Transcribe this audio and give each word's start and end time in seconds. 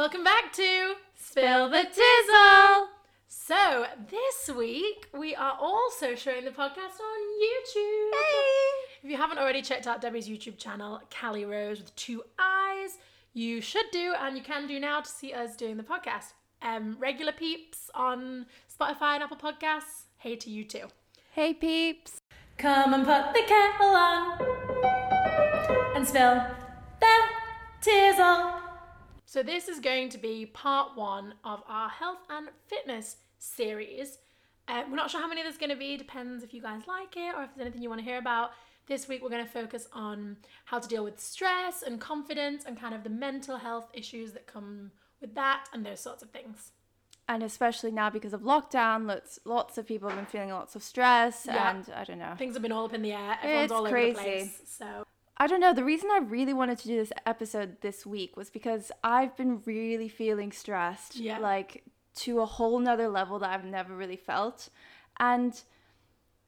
Welcome 0.00 0.24
back 0.24 0.50
to 0.54 0.94
Spill 1.14 1.68
the 1.68 1.84
Tizzle. 1.84 2.86
So, 3.28 3.84
this 4.08 4.56
week 4.56 5.06
we 5.12 5.34
are 5.34 5.58
also 5.60 6.14
showing 6.14 6.46
the 6.46 6.52
podcast 6.52 6.96
on 6.98 7.20
YouTube. 7.44 8.10
Hey! 8.14 8.96
If 9.02 9.10
you 9.10 9.18
haven't 9.18 9.36
already 9.36 9.60
checked 9.60 9.86
out 9.86 10.00
Debbie's 10.00 10.26
YouTube 10.26 10.56
channel, 10.56 11.02
Calii 11.10 11.44
Rose 11.44 11.80
with 11.80 11.94
two 11.96 12.22
eyes, 12.38 12.96
you 13.34 13.60
should 13.60 13.84
do 13.92 14.14
and 14.18 14.38
you 14.38 14.42
can 14.42 14.66
do 14.66 14.80
now 14.80 15.02
to 15.02 15.10
see 15.10 15.34
us 15.34 15.54
doing 15.54 15.76
the 15.76 15.82
podcast. 15.82 16.32
Um, 16.62 16.96
regular 16.98 17.32
peeps 17.32 17.90
on 17.94 18.46
Spotify 18.74 19.16
and 19.16 19.24
Apple 19.24 19.36
Podcasts, 19.36 20.04
hey 20.16 20.34
to 20.34 20.48
you 20.48 20.64
too. 20.64 20.86
Hey 21.32 21.52
peeps. 21.52 22.22
Come 22.56 22.94
and 22.94 23.04
put 23.04 23.34
the 23.34 23.42
kettle 23.46 23.88
on 23.88 24.38
and 25.94 26.08
spill 26.08 26.42
the 27.00 27.20
tizzle. 27.82 28.69
So, 29.30 29.44
this 29.44 29.68
is 29.68 29.78
going 29.78 30.08
to 30.08 30.18
be 30.18 30.44
part 30.44 30.96
one 30.96 31.34
of 31.44 31.62
our 31.68 31.88
health 31.88 32.18
and 32.28 32.48
fitness 32.66 33.14
series. 33.38 34.18
Uh, 34.66 34.82
we're 34.90 34.96
not 34.96 35.08
sure 35.08 35.20
how 35.20 35.28
many 35.28 35.40
there's 35.40 35.56
going 35.56 35.70
to 35.70 35.76
be, 35.76 35.96
depends 35.96 36.42
if 36.42 36.52
you 36.52 36.60
guys 36.60 36.88
like 36.88 37.16
it 37.16 37.32
or 37.36 37.44
if 37.44 37.50
there's 37.54 37.66
anything 37.66 37.80
you 37.80 37.88
want 37.88 38.00
to 38.00 38.04
hear 38.04 38.18
about. 38.18 38.50
This 38.88 39.06
week, 39.06 39.22
we're 39.22 39.28
going 39.30 39.44
to 39.46 39.48
focus 39.52 39.86
on 39.92 40.36
how 40.64 40.80
to 40.80 40.88
deal 40.88 41.04
with 41.04 41.20
stress 41.20 41.82
and 41.82 42.00
confidence 42.00 42.64
and 42.66 42.76
kind 42.76 42.92
of 42.92 43.04
the 43.04 43.08
mental 43.08 43.58
health 43.58 43.86
issues 43.92 44.32
that 44.32 44.48
come 44.48 44.90
with 45.20 45.36
that 45.36 45.66
and 45.72 45.86
those 45.86 46.00
sorts 46.00 46.24
of 46.24 46.30
things. 46.30 46.72
And 47.28 47.44
especially 47.44 47.92
now 47.92 48.10
because 48.10 48.32
of 48.32 48.40
lockdown, 48.40 49.06
lots 49.06 49.38
lots 49.44 49.78
of 49.78 49.86
people 49.86 50.08
have 50.08 50.18
been 50.18 50.26
feeling 50.26 50.48
lots 50.50 50.74
of 50.74 50.82
stress 50.82 51.46
Yeah. 51.46 51.70
and 51.76 51.88
I 51.94 52.02
don't 52.02 52.18
know. 52.18 52.34
Things 52.36 52.54
have 52.54 52.62
been 52.62 52.72
all 52.72 52.86
up 52.86 52.94
in 52.94 53.02
the 53.02 53.12
air, 53.12 53.38
everyone's 53.40 53.64
It's 53.66 53.72
all 53.72 53.82
over 53.82 53.90
crazy. 53.90 54.14
the 54.16 54.20
place. 54.22 54.60
So, 54.66 55.04
I 55.40 55.46
don't 55.46 55.60
know. 55.60 55.72
The 55.72 55.84
reason 55.84 56.10
I 56.12 56.18
really 56.18 56.52
wanted 56.52 56.78
to 56.80 56.88
do 56.88 56.96
this 56.96 57.12
episode 57.24 57.78
this 57.80 58.04
week 58.04 58.36
was 58.36 58.50
because 58.50 58.92
I've 59.02 59.34
been 59.38 59.62
really 59.64 60.08
feeling 60.08 60.52
stressed. 60.52 61.16
Yeah. 61.16 61.38
Like 61.38 61.82
to 62.16 62.40
a 62.40 62.46
whole 62.46 62.78
nother 62.78 63.08
level 63.08 63.38
that 63.38 63.48
I've 63.48 63.64
never 63.64 63.96
really 63.96 64.16
felt. 64.16 64.68
And 65.18 65.58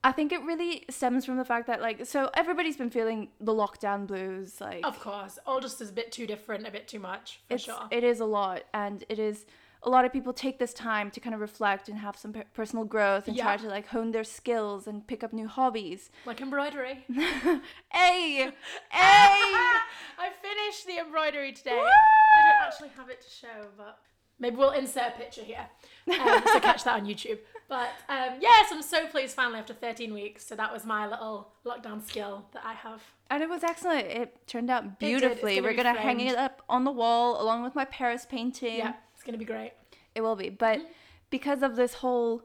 I 0.05 0.13
think 0.13 0.31
it 0.31 0.43
really 0.43 0.85
stems 0.91 1.25
from 1.25 1.39
the 1.39 1.45
fact 1.45 1.69
that 1.69 1.81
like 1.81 2.05
so 2.05 2.29
everybody's 2.35 2.77
been 2.77 2.91
feeling 2.91 3.29
the 3.41 3.55
lockdown 3.55 4.07
blues, 4.07 4.61
like 4.61 4.85
of 4.87 5.01
course, 5.01 5.39
all 5.47 5.61
just 5.61 5.81
is 5.81 5.89
a 5.89 5.93
bit 5.93 6.13
too 6.13 6.27
different, 6.27 6.69
a 6.69 6.71
bit 6.71 6.87
too 6.87 6.99
much, 6.99 7.41
for 7.49 7.57
sure. 7.57 7.89
it 7.91 8.05
is 8.05 8.21
a 8.21 8.27
lot 8.27 8.65
and 8.75 9.05
it 9.09 9.19
is 9.19 9.47
a 9.85 9.91
lot 9.91 10.05
of 10.05 10.13
people 10.13 10.33
take 10.33 10.59
this 10.59 10.73
time 10.73 11.11
to 11.11 11.19
kind 11.21 11.35
of 11.35 11.41
reflect 11.41 11.89
and 11.89 11.99
have 11.99 12.17
some 12.17 12.33
personal 12.55 12.85
growth 12.85 13.27
and 13.27 13.37
try 13.37 13.57
to 13.57 13.67
like 13.69 13.89
hone 13.89 14.13
their 14.13 14.25
skills 14.25 14.87
and 14.87 15.07
pick 15.07 15.25
up 15.25 15.33
new 15.33 15.49
hobbies 15.49 16.11
like 16.27 16.41
embroidery. 16.41 17.05
hey 17.13 17.61
hey 17.91 18.53
I 18.91 20.31
finished 20.41 20.87
the 20.87 20.99
embroidery 20.99 21.53
today. 21.53 21.73
I 21.81 22.43
don't 22.61 22.67
actually 22.67 22.91
have 22.97 23.09
it 23.11 23.21
to 23.23 23.29
show, 23.31 23.67
but 23.77 23.99
maybe 24.39 24.57
we'll 24.57 24.71
insert 24.71 25.15
a 25.15 25.19
picture 25.19 25.43
here. 25.43 25.67
Um, 26.09 26.43
so 26.47 26.61
catch 26.61 26.85
that 26.85 27.01
on 27.01 27.07
YouTube. 27.07 27.39
But 27.69 27.89
um, 28.09 28.35
yes, 28.41 28.69
I'm 28.71 28.83
so 28.83 29.07
pleased 29.07 29.35
finally 29.35 29.59
after 29.59 29.73
13 29.75 30.13
weeks. 30.15 30.47
So 30.47 30.55
that 30.57 30.73
was 30.73 30.85
my 30.85 31.09
little 31.09 31.49
lockdown 31.67 32.07
skill 32.07 32.45
that 32.53 32.63
I 32.65 32.75
have. 32.75 33.03
and 33.31 33.43
it 33.43 33.49
was 33.49 33.65
excellent 33.65 34.07
it 34.07 34.37
turned 34.47 34.69
out 34.71 34.99
beautifully 34.99 35.55
gonna 35.57 35.67
we're 35.67 35.71
be 35.71 35.77
gonna 35.83 35.95
hang 35.99 36.21
it 36.21 36.37
up 36.37 36.61
on 36.69 36.85
the 36.85 36.91
wall 36.91 37.41
along 37.41 37.63
with 37.63 37.75
my 37.75 37.85
paris 37.87 38.27
painting 38.29 38.77
Yeah, 38.79 38.93
it's 39.23 39.29
going 39.29 39.39
to 39.39 39.39
be 39.39 39.45
great. 39.45 39.73
it 40.17 40.21
will 40.21 40.35
be 40.35 40.49
but 40.49 40.79
mm-hmm. 40.79 40.89
because 41.31 41.63
of 41.63 41.77
this 41.77 41.95
whole 41.95 42.43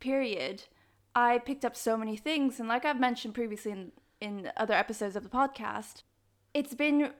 period 0.00 0.64
i 1.14 1.38
picked 1.38 1.64
up 1.64 1.74
so 1.74 1.96
many 1.96 2.14
things 2.14 2.60
and 2.60 2.68
like 2.68 2.84
i've 2.84 3.00
mentioned 3.00 3.32
previously 3.34 3.72
in 3.72 3.92
in 4.20 4.52
other 4.58 4.74
episodes 4.74 5.16
of 5.16 5.22
the 5.22 5.30
podcast 5.30 6.02
it's 6.52 6.74
been 6.74 7.12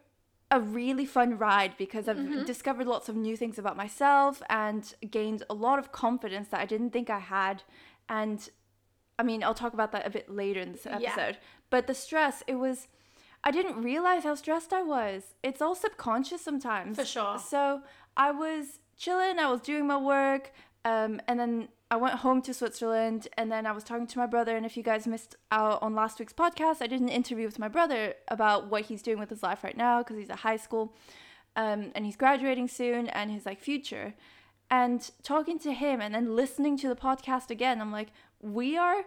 a 0.50 0.60
really 0.60 1.06
fun 1.06 1.38
ride 1.38 1.72
because 1.78 2.08
i've 2.08 2.18
mm-hmm. 2.18 2.44
discovered 2.44 2.86
lots 2.86 3.08
of 3.08 3.16
new 3.16 3.36
things 3.38 3.58
about 3.58 3.74
myself 3.74 4.42
and 4.50 4.94
gained 5.10 5.42
a 5.48 5.54
lot 5.54 5.78
of 5.78 5.92
confidence 5.92 6.48
that 6.48 6.60
i 6.60 6.66
didn't 6.66 6.90
think 6.90 7.08
i 7.08 7.20
had 7.20 7.62
and 8.06 8.50
i 9.18 9.22
mean 9.22 9.42
i'll 9.42 9.54
talk 9.54 9.72
about 9.72 9.92
that 9.92 10.06
a 10.06 10.10
bit 10.10 10.28
later 10.28 10.60
in 10.60 10.72
this 10.72 10.84
Yeah. 10.84 10.98
episode 10.98 11.38
but 11.70 11.86
the 11.86 11.94
stress 11.94 12.42
it 12.46 12.56
was 12.56 12.88
i 13.42 13.50
didn't 13.50 13.80
realize 13.82 14.24
how 14.24 14.34
stressed 14.34 14.74
i 14.74 14.82
was 14.82 15.22
it's 15.42 15.62
all 15.62 15.74
subconscious 15.74 16.42
sometimes 16.42 16.98
For 16.98 17.06
sure. 17.06 17.38
so 17.38 17.80
I 18.16 18.32
was 18.32 18.80
chilling, 19.00 19.38
I 19.38 19.50
was 19.50 19.62
doing 19.62 19.86
my 19.86 19.96
work, 19.96 20.52
um, 20.84 21.20
and 21.26 21.40
then 21.40 21.68
I 21.90 21.96
went 21.96 22.16
home 22.16 22.42
to 22.42 22.54
Switzerland, 22.54 23.26
and 23.36 23.50
then 23.50 23.66
I 23.66 23.72
was 23.72 23.82
talking 23.82 24.06
to 24.06 24.18
my 24.18 24.26
brother. 24.26 24.56
And 24.56 24.64
if 24.66 24.76
you 24.76 24.82
guys 24.82 25.06
missed 25.06 25.34
out 25.50 25.82
on 25.82 25.94
last 25.94 26.20
week's 26.20 26.34
podcast, 26.34 26.82
I 26.82 26.86
did 26.86 27.00
an 27.00 27.08
interview 27.08 27.46
with 27.46 27.58
my 27.58 27.68
brother 27.68 28.14
about 28.28 28.68
what 28.70 28.82
he's 28.82 29.02
doing 29.02 29.18
with 29.18 29.30
his 29.30 29.42
life 29.42 29.64
right 29.64 29.76
now 29.76 30.02
because 30.02 30.18
he's 30.18 30.30
at 30.30 30.40
high 30.40 30.58
school, 30.58 30.94
um, 31.56 31.90
and 31.94 32.04
he's 32.04 32.16
graduating 32.16 32.68
soon, 32.68 33.08
and 33.08 33.30
his 33.30 33.46
like 33.46 33.60
future. 33.60 34.14
And 34.70 35.10
talking 35.24 35.58
to 35.60 35.72
him, 35.72 36.00
and 36.00 36.14
then 36.14 36.36
listening 36.36 36.76
to 36.78 36.88
the 36.88 36.94
podcast 36.94 37.50
again, 37.50 37.80
I'm 37.80 37.90
like, 37.90 38.12
we 38.40 38.76
are 38.76 39.04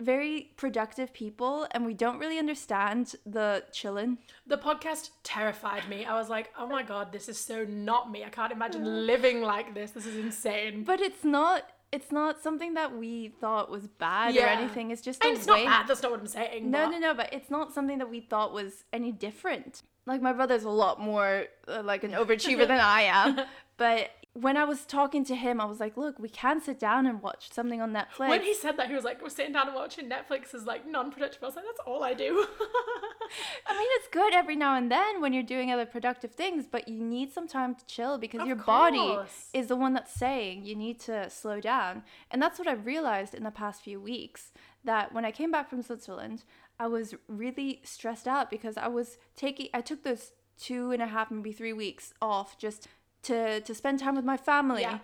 very 0.00 0.52
productive 0.56 1.12
people, 1.12 1.66
and 1.72 1.84
we 1.84 1.94
don't 1.94 2.18
really 2.18 2.38
understand 2.38 3.14
the 3.26 3.64
chilling. 3.72 4.18
The 4.46 4.58
podcast 4.58 5.10
terrified 5.24 5.88
me. 5.88 6.04
I 6.04 6.14
was 6.14 6.28
like, 6.28 6.52
oh 6.58 6.66
my 6.66 6.82
God, 6.82 7.12
this 7.12 7.28
is 7.28 7.38
so 7.38 7.64
not 7.64 8.10
me. 8.10 8.24
I 8.24 8.28
can't 8.28 8.52
imagine 8.52 9.06
living 9.06 9.42
like 9.42 9.74
this. 9.74 9.90
This 9.90 10.06
is 10.06 10.16
insane. 10.16 10.84
But 10.84 11.00
it's 11.00 11.24
not 11.24 11.64
it's 11.90 12.12
not 12.12 12.42
something 12.42 12.74
that 12.74 12.96
we 12.96 13.28
thought 13.40 13.70
was 13.70 13.86
bad 13.86 14.36
or 14.36 14.40
anything. 14.40 14.90
It's 14.90 15.00
just 15.00 15.24
it's 15.24 15.46
way. 15.46 15.64
not 15.64 15.70
bad. 15.70 15.88
That's 15.88 16.02
not 16.02 16.10
what 16.10 16.20
I'm 16.20 16.26
saying. 16.26 16.70
No, 16.70 16.84
but- 16.84 16.90
no, 16.90 16.98
no, 16.98 17.14
but 17.14 17.32
it's 17.32 17.50
not 17.50 17.72
something 17.72 17.98
that 17.98 18.10
we 18.10 18.20
thought 18.20 18.52
was 18.52 18.84
any 18.92 19.10
different. 19.10 19.82
Like 20.06 20.22
my 20.22 20.32
brother's 20.32 20.64
a 20.64 20.70
lot 20.70 21.00
more 21.00 21.44
uh, 21.66 21.82
like 21.82 22.04
an 22.04 22.12
overachiever 22.20 22.66
than 22.68 22.80
I 22.80 23.02
am. 23.02 23.40
But 23.78 24.10
when 24.34 24.56
I 24.56 24.64
was 24.64 24.84
talking 24.84 25.24
to 25.24 25.34
him, 25.34 25.60
I 25.60 25.64
was 25.64 25.80
like, 25.80 25.96
"Look, 25.96 26.18
we 26.18 26.28
can 26.28 26.60
sit 26.60 26.78
down 26.78 27.06
and 27.06 27.20
watch 27.22 27.52
something 27.52 27.80
on 27.80 27.92
Netflix." 27.92 28.28
When 28.28 28.42
he 28.42 28.54
said 28.54 28.76
that, 28.76 28.88
he 28.88 28.94
was 28.94 29.04
like, 29.04 29.22
"We're 29.22 29.30
sitting 29.30 29.52
down 29.52 29.66
and 29.66 29.74
watching 29.74 30.08
Netflix 30.08 30.54
is 30.54 30.64
like 30.64 30.86
non-productive." 30.86 31.42
I 31.42 31.46
was 31.46 31.56
like, 31.56 31.64
"That's 31.64 31.80
all 31.86 32.04
I 32.04 32.14
do." 32.14 32.46
I 33.66 33.72
mean, 33.76 33.88
it's 33.92 34.08
good 34.08 34.32
every 34.34 34.56
now 34.56 34.74
and 34.74 34.90
then 34.90 35.20
when 35.20 35.32
you're 35.32 35.42
doing 35.42 35.70
other 35.72 35.86
productive 35.86 36.32
things, 36.32 36.66
but 36.70 36.88
you 36.88 37.02
need 37.02 37.32
some 37.32 37.48
time 37.48 37.74
to 37.74 37.84
chill 37.86 38.18
because 38.18 38.42
Of 38.42 38.46
your 38.46 38.56
body 38.56 39.18
is 39.52 39.66
the 39.66 39.76
one 39.76 39.92
that's 39.94 40.12
saying 40.12 40.64
you 40.64 40.74
need 40.74 41.00
to 41.00 41.28
slow 41.30 41.60
down. 41.60 42.02
And 42.30 42.40
that's 42.40 42.58
what 42.58 42.68
I 42.68 42.72
realized 42.72 43.34
in 43.34 43.42
the 43.42 43.50
past 43.50 43.82
few 43.82 44.00
weeks 44.00 44.52
that 44.84 45.12
when 45.12 45.24
I 45.24 45.32
came 45.32 45.50
back 45.50 45.68
from 45.68 45.82
Switzerland, 45.82 46.44
I 46.78 46.86
was 46.86 47.14
really 47.26 47.80
stressed 47.84 48.28
out 48.28 48.50
because 48.50 48.76
I 48.76 48.88
was 48.88 49.18
taking, 49.36 49.68
I 49.74 49.80
took 49.80 50.04
those 50.04 50.32
two 50.58 50.90
and 50.90 51.02
a 51.02 51.06
half, 51.06 51.30
maybe 51.30 51.52
three 51.52 51.72
weeks 51.72 52.12
off 52.20 52.58
just 52.58 52.88
to, 53.24 53.60
to 53.60 53.74
spend 53.74 53.98
time 54.00 54.16
with 54.16 54.24
my 54.24 54.36
family. 54.36 54.82
Yeah. 54.82 54.98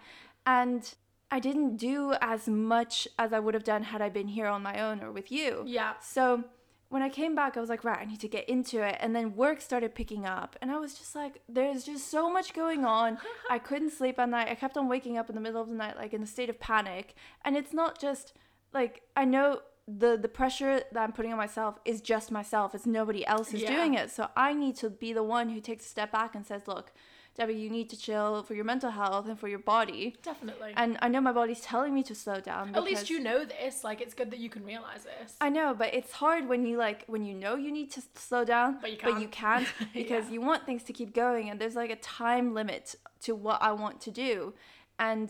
And 0.47 0.95
I 1.31 1.41
didn't 1.41 1.77
do 1.77 2.15
as 2.21 2.49
much 2.49 3.09
as 3.19 3.33
I 3.33 3.39
would 3.41 3.55
have 3.55 3.65
done 3.65 3.83
had 3.85 4.01
I 4.03 4.09
been 4.09 4.29
here 4.29 4.47
on 4.47 4.63
my 4.63 4.81
own 4.81 5.03
or 5.03 5.11
with 5.11 5.33
you. 5.33 5.65
yeah. 5.67 5.95
So 6.01 6.45
when 6.91 7.03
I 7.03 7.09
came 7.09 7.35
back, 7.35 7.57
I 7.57 7.61
was 7.61 7.69
like, 7.71 7.83
right, 7.83 7.99
I 7.99 8.05
need 8.05 8.21
to 8.21 8.29
get 8.29 8.49
into 8.49 8.81
it. 8.81 8.97
And 9.01 9.17
then 9.17 9.35
work 9.35 9.61
started 9.61 9.97
picking 9.97 10.27
up. 10.27 10.55
And 10.63 10.71
I 10.71 10.77
was 10.79 10.95
just 10.97 11.17
like, 11.17 11.41
there's 11.49 11.83
just 11.85 12.09
so 12.09 12.31
much 12.31 12.55
going 12.55 12.85
on. 12.85 13.19
I 13.51 13.59
couldn't 13.59 13.91
sleep 13.91 14.19
at 14.21 14.29
night. 14.29 14.49
I 14.49 14.55
kept 14.55 14.77
on 14.77 14.89
waking 14.89 15.19
up 15.19 15.29
in 15.29 15.35
the 15.35 15.41
middle 15.41 15.61
of 15.61 15.69
the 15.69 15.75
night, 15.75 15.97
like 15.97 16.13
in 16.13 16.23
a 16.23 16.27
state 16.27 16.51
of 16.51 16.61
panic. 16.61 17.15
And 17.45 17.57
it's 17.57 17.73
not 17.73 18.01
just 18.01 18.35
like, 18.73 19.03
I 19.17 19.25
know 19.25 19.61
the, 19.89 20.17
the 20.17 20.29
pressure 20.29 20.83
that 20.93 21.01
I'm 21.03 21.13
putting 21.13 21.33
on 21.33 21.39
myself 21.39 21.79
is 21.85 22.01
just 22.01 22.31
myself, 22.31 22.75
it's 22.77 22.87
nobody 22.87 23.27
else 23.27 23.51
who's 23.51 23.63
Yeah. 23.63 23.75
doing 23.75 23.95
it. 23.95 24.11
So 24.11 24.29
I 24.37 24.53
need 24.55 24.77
to 24.77 24.89
be 24.91 25.13
the 25.13 25.25
one 25.25 25.49
who 25.49 25.61
takes 25.61 25.85
a 25.87 25.89
step 25.89 26.13
back 26.13 26.37
and 26.37 26.47
says, 26.47 26.69
look, 26.69 26.93
Debbie, 27.37 27.55
you 27.55 27.69
need 27.69 27.91
to 27.91 27.97
chill 27.99 28.43
for 28.45 28.55
your 28.55 28.65
mental 28.65 28.91
health 28.91 29.27
and 29.27 29.39
for 29.39 29.49
your 29.49 29.59
body. 29.59 30.15
Definitely. 30.23 30.73
And 30.77 30.99
I 31.03 31.09
know 31.09 31.21
my 31.21 31.33
body's 31.33 31.61
telling 31.61 31.93
me 31.93 32.05
to 32.05 32.15
slow 32.15 32.39
down. 32.41 32.75
At 32.77 32.85
least 32.85 33.11
you 33.11 33.19
know 33.19 33.45
this. 33.45 33.83
Like, 33.83 34.01
it's 34.01 34.15
good 34.15 34.31
that 34.31 34.39
you 34.39 34.49
can 34.49 34.65
realize 34.65 35.03
this. 35.03 35.35
I 35.41 35.49
know, 35.49 35.75
but 35.75 35.93
it's 35.93 36.13
hard 36.13 36.49
when 36.49 36.65
you 36.65 36.77
like 36.77 37.05
when 37.09 37.25
you 37.25 37.35
know 37.35 37.57
you 37.57 37.73
need 37.73 37.91
to 37.93 38.03
slow 38.15 38.45
down, 38.45 38.79
But 38.81 38.93
you 38.93 38.99
but 39.03 39.21
you 39.21 39.27
can't. 39.29 39.67
can't 39.67 39.93
because 39.95 40.27
Yeah. 40.27 40.33
you 40.35 40.41
want 40.43 40.65
things 40.65 40.85
to 40.85 40.93
keep 40.93 41.13
going, 41.13 41.51
and 41.51 41.61
there's 41.61 41.75
like 41.77 41.91
a 41.91 41.97
time 41.97 42.55
limit 42.55 42.95
to 43.23 43.35
what 43.35 43.61
I 43.61 43.73
want 43.73 44.01
to 44.03 44.13
do, 44.13 44.55
and 45.01 45.29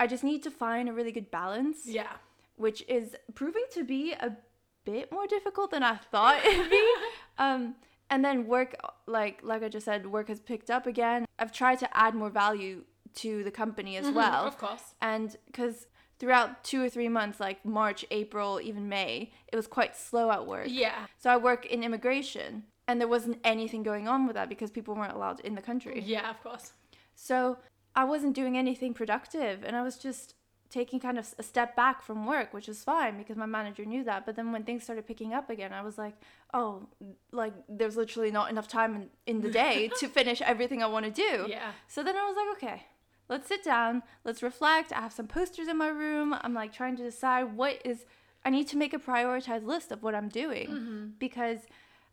I 0.00 0.06
just 0.06 0.24
need 0.24 0.42
to 0.44 0.50
find 0.50 0.88
a 0.88 0.92
really 0.92 1.12
good 1.12 1.30
balance, 1.30 1.80
yeah. 1.86 2.12
which 2.56 2.82
is 2.88 3.14
proving 3.34 3.64
to 3.72 3.84
be 3.84 4.12
a 4.12 4.36
bit 4.84 5.12
more 5.12 5.26
difficult 5.26 5.70
than 5.70 5.82
I 5.82 5.96
thought 5.96 6.44
it'd 6.44 6.70
be. 6.70 6.94
um, 7.38 7.74
and 8.12 8.24
then 8.24 8.46
work, 8.46 8.70
like 9.06 9.36
like 9.42 9.62
I 9.66 9.68
just 9.76 9.86
said, 9.86 10.06
work 10.06 10.28
has 10.28 10.40
picked 10.40 10.70
up 10.70 10.86
again. 10.86 11.24
I've 11.40 11.52
tried 11.62 11.78
to 11.84 11.88
add 12.04 12.14
more 12.14 12.30
value 12.30 12.84
to 13.22 13.42
the 13.44 13.50
company 13.50 13.96
as 13.96 14.08
well, 14.20 14.38
Mm-hmm, 14.44 14.48
Of 14.52 14.58
course. 14.58 14.86
and 15.00 15.36
because 15.46 15.86
throughout 16.18 16.62
two 16.70 16.80
or 16.84 16.88
three 16.88 17.08
months, 17.08 17.40
like 17.40 17.58
March, 17.64 18.04
April, 18.10 18.60
even 18.68 18.88
May, 18.88 19.32
it 19.52 19.56
was 19.56 19.66
quite 19.66 19.96
slow 19.96 20.30
at 20.30 20.46
work. 20.46 20.66
Yeah. 20.68 21.06
So 21.22 21.30
I 21.30 21.36
work 21.36 21.66
in 21.66 21.82
immigration, 21.82 22.64
and 22.86 23.00
there 23.00 23.08
wasn't 23.16 23.38
anything 23.44 23.82
going 23.82 24.06
on 24.08 24.26
with 24.26 24.34
that 24.36 24.48
because 24.48 24.70
people 24.70 24.94
weren't 24.94 25.12
allowed 25.18 25.40
in 25.40 25.54
the 25.56 25.62
country. 25.70 26.02
Yeah, 26.14 26.30
of 26.30 26.38
course. 26.42 26.72
So 27.14 27.58
I 27.94 28.04
wasn't 28.04 28.34
doing 28.34 28.56
anything 28.56 28.92
productive, 28.94 29.64
and 29.66 29.74
I 29.76 29.82
was 29.82 29.96
just 29.98 30.34
taking 30.72 30.98
kind 30.98 31.18
of 31.18 31.26
a 31.38 31.42
step 31.42 31.76
back 31.76 32.02
from 32.02 32.26
work, 32.26 32.52
which 32.54 32.68
is 32.68 32.82
fine 32.82 33.18
because 33.18 33.36
my 33.36 33.46
manager 33.46 33.84
knew 33.84 34.02
that. 34.04 34.24
But 34.26 34.36
then 34.36 34.52
when 34.52 34.64
things 34.64 34.82
started 34.84 35.06
picking 35.06 35.34
up 35.34 35.50
again, 35.50 35.72
I 35.72 35.82
was 35.82 35.98
like, 35.98 36.14
oh, 36.54 36.88
like 37.30 37.52
there's 37.68 37.96
literally 37.96 38.30
not 38.30 38.50
enough 38.50 38.68
time 38.68 38.94
in, 38.96 39.10
in 39.26 39.40
the 39.42 39.50
day 39.50 39.90
to 40.00 40.08
finish 40.08 40.40
everything 40.40 40.82
I 40.82 40.86
want 40.86 41.04
to 41.04 41.12
do. 41.12 41.46
Yeah. 41.48 41.72
So 41.88 42.02
then 42.02 42.16
I 42.16 42.26
was 42.26 42.36
like, 42.36 42.56
okay, 42.56 42.86
let's 43.28 43.46
sit 43.48 43.62
down, 43.62 44.02
let's 44.24 44.42
reflect. 44.42 44.92
I 44.92 45.00
have 45.00 45.12
some 45.12 45.26
posters 45.26 45.68
in 45.68 45.76
my 45.76 45.88
room. 45.88 46.34
I'm 46.40 46.54
like 46.54 46.72
trying 46.72 46.96
to 46.96 47.02
decide 47.02 47.54
what 47.54 47.80
is, 47.84 48.06
I 48.44 48.50
need 48.50 48.66
to 48.68 48.76
make 48.76 48.94
a 48.94 48.98
prioritized 48.98 49.66
list 49.66 49.92
of 49.92 50.02
what 50.02 50.14
I'm 50.14 50.28
doing 50.28 50.68
Mm-hmm. 50.68 51.06
because 51.18 51.58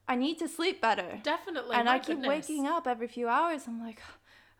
I 0.07 0.15
need 0.15 0.39
to 0.39 0.47
sleep 0.47 0.81
better. 0.81 1.19
Definitely. 1.23 1.75
and 1.75 1.88
I 1.88 2.00
keep 2.00 2.07
goodness. 2.21 2.27
waking 2.50 2.65
up 2.65 2.88
every 2.88 3.07
few 3.07 3.27
hours. 3.29 3.67
I'm 3.67 3.79
like, 3.79 4.01
oh 4.09 4.15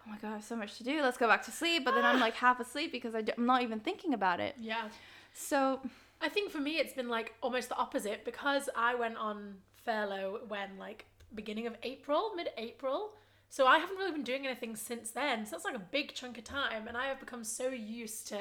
my 0.10 0.18
God, 0.18 0.30
I 0.30 0.34
have 0.36 0.44
so 0.44 0.56
much 0.56 0.78
to 0.78 0.84
do. 0.84 1.02
Let's 1.02 1.18
go 1.18 1.28
back 1.28 1.44
to 1.46 1.52
sleep. 1.52 1.86
But 1.86 1.96
then 1.96 2.06
I'm 2.06 2.20
like 2.20 2.36
half 2.36 2.60
asleep 2.60 2.92
because 2.92 3.16
I 3.16 3.24
I'm 3.38 3.46
not 3.46 3.62
even 3.62 3.80
thinking 3.80 4.14
about 4.14 4.40
it. 4.40 4.56
Yeah. 4.60 4.90
So, 5.34 5.80
I 6.22 6.30
think 6.30 6.52
for 6.52 6.60
me 6.60 6.78
it's 6.78 6.94
been 6.94 7.08
like 7.08 7.34
almost 7.42 7.70
the 7.70 7.78
opposite 7.78 8.26
because 8.26 8.70
I 8.76 8.96
went 8.96 9.18
on 9.18 9.56
furlough 9.86 10.42
when 10.48 10.78
like 10.78 11.06
beginning 11.34 11.68
of 11.68 11.76
April, 11.84 12.34
mid 12.36 12.50
April. 12.58 13.12
So 13.52 13.66
I 13.66 13.80
haven't 13.80 13.98
really 13.98 14.12
been 14.12 14.24
doing 14.24 14.46
anything 14.46 14.76
since 14.76 15.12
then. 15.12 15.46
So 15.46 15.52
that's 15.52 15.66
like 15.66 15.76
a 15.76 15.80
big 15.80 16.14
chunk 16.14 16.38
of 16.38 16.44
time 16.44 16.88
and 16.88 16.96
I 16.96 17.08
have 17.08 17.20
become 17.20 17.44
so 17.44 17.70
used 17.70 18.28
to 18.28 18.40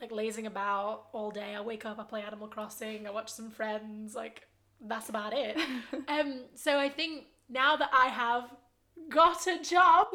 like 0.00 0.12
lazing 0.12 0.46
about 0.46 1.06
all 1.12 1.30
day. 1.30 1.54
I 1.54 1.60
wake 1.60 1.84
up, 1.84 1.98
I 1.98 2.04
play 2.04 2.22
Animal 2.22 2.48
Crossing, 2.48 3.06
I 3.06 3.10
watch 3.10 3.28
some 3.28 3.50
friends, 3.50 4.14
like 4.14 4.42
that's 4.80 5.08
about 5.08 5.32
it. 5.34 5.58
um 6.08 6.42
so 6.54 6.78
I 6.78 6.88
think 6.88 7.24
now 7.48 7.76
that 7.76 7.90
I 7.92 8.06
have 8.06 8.50
got 9.08 9.46
a 9.46 9.58
job, 9.62 10.06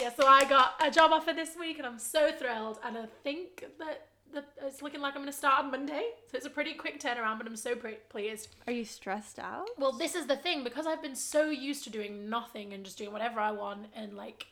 yeah, 0.00 0.10
so 0.14 0.26
I 0.26 0.44
got 0.44 0.74
a 0.84 0.90
job 0.90 1.12
offer 1.12 1.32
this 1.32 1.56
week 1.58 1.78
and 1.78 1.86
I'm 1.86 1.98
so 1.98 2.30
thrilled. 2.32 2.78
And 2.84 2.96
I 2.96 3.06
think 3.22 3.64
that, 3.78 4.08
that 4.32 4.48
it's 4.62 4.82
looking 4.82 5.00
like 5.00 5.14
I'm 5.14 5.22
going 5.22 5.32
to 5.32 5.36
start 5.36 5.64
on 5.64 5.70
Monday. 5.70 6.10
So 6.30 6.36
it's 6.36 6.46
a 6.46 6.50
pretty 6.50 6.74
quick 6.74 7.00
turnaround, 7.00 7.38
but 7.38 7.46
I'm 7.46 7.56
so 7.56 7.74
pre- 7.74 7.98
pleased. 8.08 8.56
are 8.66 8.72
you 8.72 8.84
stressed 8.84 9.38
out? 9.38 9.68
Well, 9.78 9.92
this 9.92 10.14
is 10.14 10.26
the 10.26 10.36
thing 10.36 10.64
because 10.64 10.86
I've 10.86 11.02
been 11.02 11.16
so 11.16 11.50
used 11.50 11.84
to 11.84 11.90
doing 11.90 12.28
nothing 12.28 12.72
and 12.72 12.84
just 12.84 12.98
doing 12.98 13.12
whatever 13.12 13.40
I 13.40 13.52
want 13.52 13.86
and 13.94 14.14
like 14.14 14.46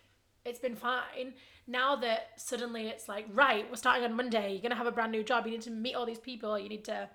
it's 0.45 0.59
been 0.59 0.77
fine. 0.77 1.35
Now 1.67 1.97
that 1.97 2.31
suddenly 2.37 2.87
it's 2.87 3.09
like, 3.09 3.27
right, 3.33 3.69
we're 3.69 3.77
starting 3.77 4.05
on 4.05 4.15
Monday, 4.15 4.53
you're 4.53 4.63
going 4.63 4.71
to 4.71 4.77
have 4.77 4.87
a 4.87 4.93
brand 4.93 5.11
new 5.11 5.25
job, 5.25 5.45
you 5.45 5.53
need 5.53 5.63
to 5.63 5.71
meet 5.71 5.95
all 5.95 6.07
these 6.07 6.21
people, 6.21 6.57
you 6.59 6.69
need 6.69 6.85
to 6.85 7.09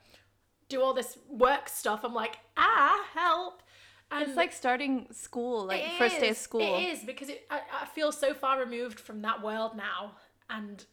do 0.68 0.82
all 0.82 0.94
this 0.94 1.18
work 1.30 1.70
stuff. 1.70 2.02
I'm 2.04 2.14
like, 2.14 2.38
ah, 2.58 3.06
help. 3.14 3.64
And 4.12 4.28
It's 4.28 4.36
like 4.36 4.52
starting 4.52 5.08
school, 5.12 5.66
like 5.66 5.84
first 5.98 6.20
day 6.20 6.30
of 6.30 6.38
school. 6.38 6.62
It 6.62 6.84
is 6.84 7.00
because 7.04 7.30
it, 7.30 7.46
I, 7.50 7.62
I 7.82 7.86
feel 7.86 8.12
so 8.12 8.34
far 8.34 8.60
removed 8.60 9.00
from 9.00 9.22
that 9.22 9.42
world 9.42 9.76
now, 9.78 10.14
and 10.50 10.84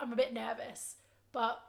I'm 0.00 0.12
a 0.12 0.16
bit 0.16 0.32
nervous. 0.32 0.96
But 1.32 1.60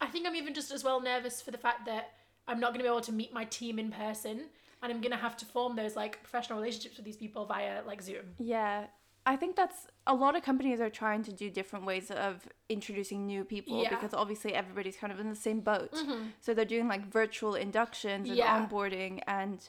I 0.00 0.06
think 0.06 0.26
I'm 0.26 0.34
even 0.34 0.54
just 0.54 0.70
as 0.70 0.82
well 0.82 1.00
nervous 1.00 1.42
for 1.42 1.50
the 1.50 1.58
fact 1.58 1.84
that 1.86 2.12
I'm 2.48 2.58
not 2.58 2.68
going 2.68 2.78
to 2.78 2.84
be 2.84 2.88
able 2.88 3.02
to 3.02 3.12
meet 3.12 3.34
my 3.34 3.44
team 3.44 3.78
in 3.78 3.90
person, 3.90 4.46
and 4.82 4.90
I'm 4.90 5.00
going 5.02 5.12
to 5.12 5.18
have 5.18 5.36
to 5.38 5.44
form 5.44 5.76
those 5.76 5.94
like 5.94 6.22
professional 6.22 6.58
relationships 6.58 6.96
with 6.96 7.04
these 7.04 7.18
people 7.18 7.44
via 7.44 7.82
like 7.86 8.00
Zoom. 8.00 8.34
Yeah. 8.38 8.86
I 9.26 9.36
think 9.36 9.54
that's 9.54 9.86
a 10.06 10.14
lot 10.14 10.34
of 10.34 10.42
companies 10.42 10.80
are 10.80 10.88
trying 10.88 11.22
to 11.24 11.32
do 11.32 11.50
different 11.50 11.84
ways 11.84 12.10
of 12.10 12.48
introducing 12.70 13.26
new 13.26 13.44
people 13.44 13.82
Yeah. 13.82 13.90
because 13.90 14.14
obviously 14.14 14.54
everybody's 14.54 14.96
kind 14.96 15.12
of 15.12 15.20
in 15.20 15.28
the 15.28 15.36
same 15.36 15.60
boat. 15.60 15.92
Mm-hmm. 15.92 16.28
So 16.40 16.54
they're 16.54 16.64
doing 16.64 16.88
like 16.88 17.06
virtual 17.06 17.54
inductions 17.54 18.30
and 18.30 18.38
Yeah. 18.38 18.66
onboarding 18.66 19.20
and 19.26 19.68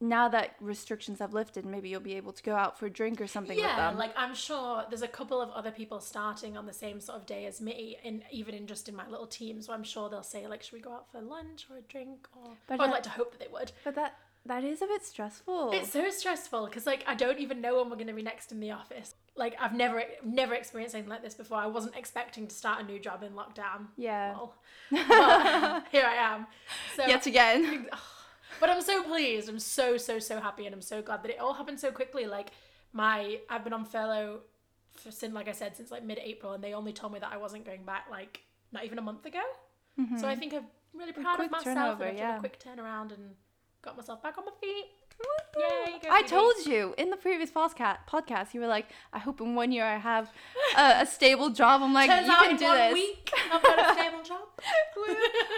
now 0.00 0.28
that 0.28 0.54
restrictions 0.60 1.18
have 1.18 1.34
lifted, 1.34 1.66
maybe 1.66 1.88
you'll 1.88 2.00
be 2.00 2.14
able 2.16 2.32
to 2.32 2.42
go 2.42 2.54
out 2.54 2.78
for 2.78 2.86
a 2.86 2.90
drink 2.90 3.20
or 3.20 3.26
something 3.26 3.56
with 3.56 3.64
Yeah, 3.64 3.90
like 3.90 4.12
I'm 4.16 4.34
sure 4.34 4.84
there's 4.88 5.02
a 5.02 5.08
couple 5.08 5.40
of 5.40 5.50
other 5.50 5.70
people 5.72 6.00
starting 6.00 6.56
on 6.56 6.66
the 6.66 6.72
same 6.72 7.00
sort 7.00 7.18
of 7.18 7.26
day 7.26 7.46
as 7.46 7.60
me, 7.60 7.96
and 8.04 8.22
even 8.30 8.54
in 8.54 8.66
just 8.66 8.88
in 8.88 8.94
my 8.94 9.08
little 9.08 9.26
team. 9.26 9.60
So 9.60 9.72
I'm 9.72 9.82
sure 9.84 10.08
they'll 10.08 10.22
say 10.22 10.46
like, 10.46 10.62
"Should 10.62 10.74
we 10.74 10.80
go 10.80 10.92
out 10.92 11.10
for 11.10 11.20
lunch 11.20 11.66
or 11.70 11.78
a 11.78 11.82
drink?" 11.82 12.28
Or 12.36 12.52
But 12.68 12.78
or 12.80 12.84
I'd 12.84 12.90
like 12.90 13.02
to 13.04 13.10
hope 13.10 13.32
that 13.32 13.40
they 13.40 13.52
would. 13.52 13.72
but 13.84 13.94
that 13.96 14.14
that 14.46 14.64
is 14.64 14.80
a 14.82 14.86
bit 14.86 15.04
stressful. 15.04 15.72
It's 15.72 15.90
so 15.92 16.08
stressful 16.10 16.66
because 16.66 16.86
like 16.86 17.02
I 17.06 17.14
don't 17.14 17.38
even 17.38 17.60
know 17.60 17.78
when 17.78 17.90
we're 17.90 17.96
gonna 17.96 18.14
be 18.14 18.22
next 18.22 18.52
in 18.52 18.60
the 18.60 18.70
office. 18.70 19.14
Like 19.36 19.56
I've 19.60 19.74
never 19.74 20.04
never 20.24 20.54
experienced 20.54 20.94
anything 20.94 21.10
like 21.10 21.22
this 21.22 21.34
before. 21.34 21.58
I 21.58 21.66
wasn't 21.66 21.96
expecting 21.96 22.46
to 22.46 22.54
start 22.54 22.80
a 22.80 22.84
new 22.84 22.98
job 22.98 23.22
in 23.24 23.32
lockdown. 23.32 23.88
yeah. 23.96 24.32
Well, 24.32 24.54
but 24.90 25.86
here 25.90 26.06
I 26.06 26.14
am. 26.14 26.46
So 26.96 27.04
Yet 27.06 27.26
again. 27.26 27.88
But 28.60 28.70
I'm 28.70 28.82
so 28.82 29.02
pleased. 29.02 29.48
I'm 29.48 29.58
so 29.58 29.96
so 29.96 30.18
so 30.18 30.40
happy, 30.40 30.66
and 30.66 30.74
I'm 30.74 30.82
so 30.82 31.02
glad 31.02 31.22
that 31.22 31.30
it 31.30 31.40
all 31.40 31.54
happened 31.54 31.80
so 31.80 31.90
quickly. 31.90 32.26
Like 32.26 32.50
my 32.92 33.40
I've 33.48 33.64
been 33.64 33.72
on 33.72 33.84
furlough 33.84 34.40
for 34.92 35.10
since 35.10 35.34
like 35.34 35.48
I 35.48 35.52
said 35.52 35.76
since 35.76 35.90
like 35.90 36.04
mid-April, 36.04 36.52
and 36.52 36.62
they 36.62 36.74
only 36.74 36.92
told 36.92 37.12
me 37.12 37.18
that 37.18 37.32
I 37.32 37.36
wasn't 37.36 37.64
going 37.64 37.84
back 37.84 38.06
like 38.10 38.40
not 38.72 38.84
even 38.84 38.98
a 38.98 39.02
month 39.02 39.24
ago. 39.26 39.42
So 39.96 40.04
mm-hmm. 40.04 40.24
I 40.26 40.36
think 40.36 40.54
I'm 40.54 40.66
really 40.94 41.12
proud 41.12 41.40
of 41.40 41.50
myself. 41.50 41.64
turnover, 41.64 42.04
done 42.06 42.16
yeah. 42.16 42.36
a 42.36 42.40
quick 42.40 42.62
turnaround 42.62 43.12
and 43.12 43.34
got 43.82 43.96
myself 43.96 44.22
back 44.22 44.38
on 44.38 44.44
my 44.44 44.52
feet. 44.60 44.86
Yay, 45.58 45.98
I 46.08 46.22
told 46.22 46.54
you 46.66 46.94
in 46.96 47.10
the 47.10 47.16
previous 47.16 47.50
podcast, 47.50 47.98
podcast, 48.08 48.54
you 48.54 48.60
were 48.60 48.66
like, 48.66 48.86
I 49.12 49.18
hope 49.18 49.40
in 49.40 49.54
one 49.56 49.72
year 49.72 49.84
I 49.84 49.96
have 49.96 50.30
a, 50.76 51.00
a 51.00 51.06
stable 51.06 51.50
job. 51.50 51.82
I'm 51.82 51.92
like, 51.92 52.08
Turns 52.08 52.28
you 52.28 52.34
can 52.34 52.56
do 52.56 52.72
this. 52.72 52.92
week 52.92 53.30
I've 53.52 53.62
got 53.62 53.78
a 53.78 53.94
stable 54.00 54.22
job. 54.22 54.40